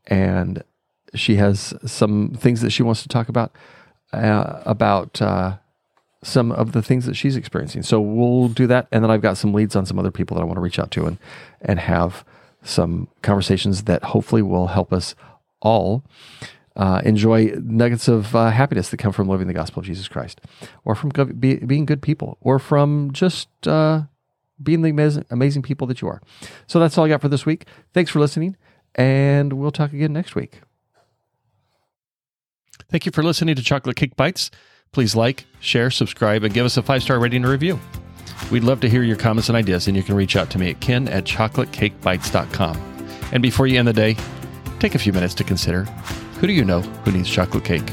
and 0.08 0.64
she 1.14 1.36
has 1.36 1.74
some 1.86 2.30
things 2.38 2.62
that 2.62 2.72
she 2.72 2.84
wants 2.84 3.04
to 3.04 3.10
talk 3.10 3.30
about 3.30 3.52
uh, 4.12 4.62
about 4.66 5.22
uh, 5.22 5.58
some 6.24 6.52
of 6.52 6.72
the 6.72 6.82
things 6.82 7.06
that 7.06 7.16
she's 7.16 7.36
experiencing. 7.36 7.84
So 7.84 8.00
we'll 8.00 8.48
do 8.48 8.68
that, 8.68 8.88
and 8.92 9.04
then 9.04 9.12
I've 9.12 9.22
got 9.22 9.38
some 9.38 9.54
leads 9.54 9.76
on 9.76 9.86
some 9.86 10.00
other 10.00 10.12
people 10.12 10.36
that 10.36 10.42
I 10.42 10.46
want 10.46 10.58
to 10.58 10.62
reach 10.62 10.80
out 10.80 10.92
to 10.92 11.06
and 11.06 11.18
and 11.62 11.80
have 11.80 12.24
some 12.64 13.08
conversations 13.22 13.84
that 13.84 14.04
hopefully 14.04 14.42
will 14.42 14.68
help 14.68 14.94
us 14.94 15.16
all 15.62 16.04
uh, 16.76 17.02
enjoy 17.06 17.54
nuggets 17.62 18.08
of 18.08 18.36
uh, 18.36 18.50
happiness 18.50 18.90
that 18.90 18.98
come 18.98 19.12
from 19.12 19.28
living 19.28 19.48
the 19.48 19.54
gospel 19.54 19.80
of 19.80 19.86
Jesus 19.86 20.08
Christ, 20.08 20.42
or 20.84 20.96
from 20.96 21.12
be, 21.40 21.56
being 21.58 21.86
good 21.86 22.02
people, 22.02 22.38
or 22.42 22.60
from 22.60 23.12
just 23.12 23.50
uh, 23.68 24.04
being 24.62 24.82
the 24.82 24.90
amazing, 24.90 25.26
amazing 25.30 25.62
people 25.62 25.88
that 25.88 26.02
you 26.02 26.08
are. 26.08 26.22
So 26.68 26.80
that's 26.80 26.98
all 26.98 27.06
I 27.06 27.10
got 27.10 27.22
for 27.22 27.30
this 27.30 27.46
week. 27.46 27.66
Thanks 27.94 28.10
for 28.10 28.20
listening, 28.20 28.56
and 28.96 29.54
we'll 29.54 29.72
talk 29.72 29.94
again 29.94 30.14
next 30.14 30.36
week. 30.36 30.62
Thank 32.90 33.06
you 33.06 33.12
for 33.12 33.24
listening 33.24 33.56
to 33.56 33.64
Chocolate 33.64 33.96
Cake 33.96 34.16
Bytes. 34.16 34.50
Please 34.92 35.16
like, 35.16 35.46
share, 35.60 35.90
subscribe, 35.90 36.44
and 36.44 36.54
give 36.54 36.66
us 36.66 36.78
a 36.78 36.84
five 36.84 37.04
star 37.04 37.20
rating 37.20 37.44
and 37.44 37.52
review. 37.52 37.80
We'd 38.52 38.64
love 38.64 38.80
to 38.82 38.90
hear 38.90 39.04
your 39.04 39.16
comments 39.16 39.50
and 39.50 39.58
ideas, 39.58 39.88
and 39.88 39.98
you 39.98 40.04
can 40.04 40.16
reach 40.16 40.36
out 40.36 40.50
to 40.52 40.60
me 40.60 40.70
at 40.70 40.80
ken 40.80 41.08
at 41.08 41.24
chocolatecakebytes.com. 41.24 42.78
And 43.32 43.42
before 43.42 43.68
you 43.68 43.80
end 43.80 43.88
the 43.88 43.94
day, 43.94 44.16
take 44.80 44.96
a 44.96 45.00
few 45.00 45.14
minutes 45.14 45.34
to 45.36 45.44
consider 45.44 45.86
who 46.40 46.48
do 46.48 46.54
you 46.54 46.64
know 46.64 46.82
who 46.82 47.12
needs 47.12 47.30
chocolate 47.30 47.66
cake? 47.66 47.90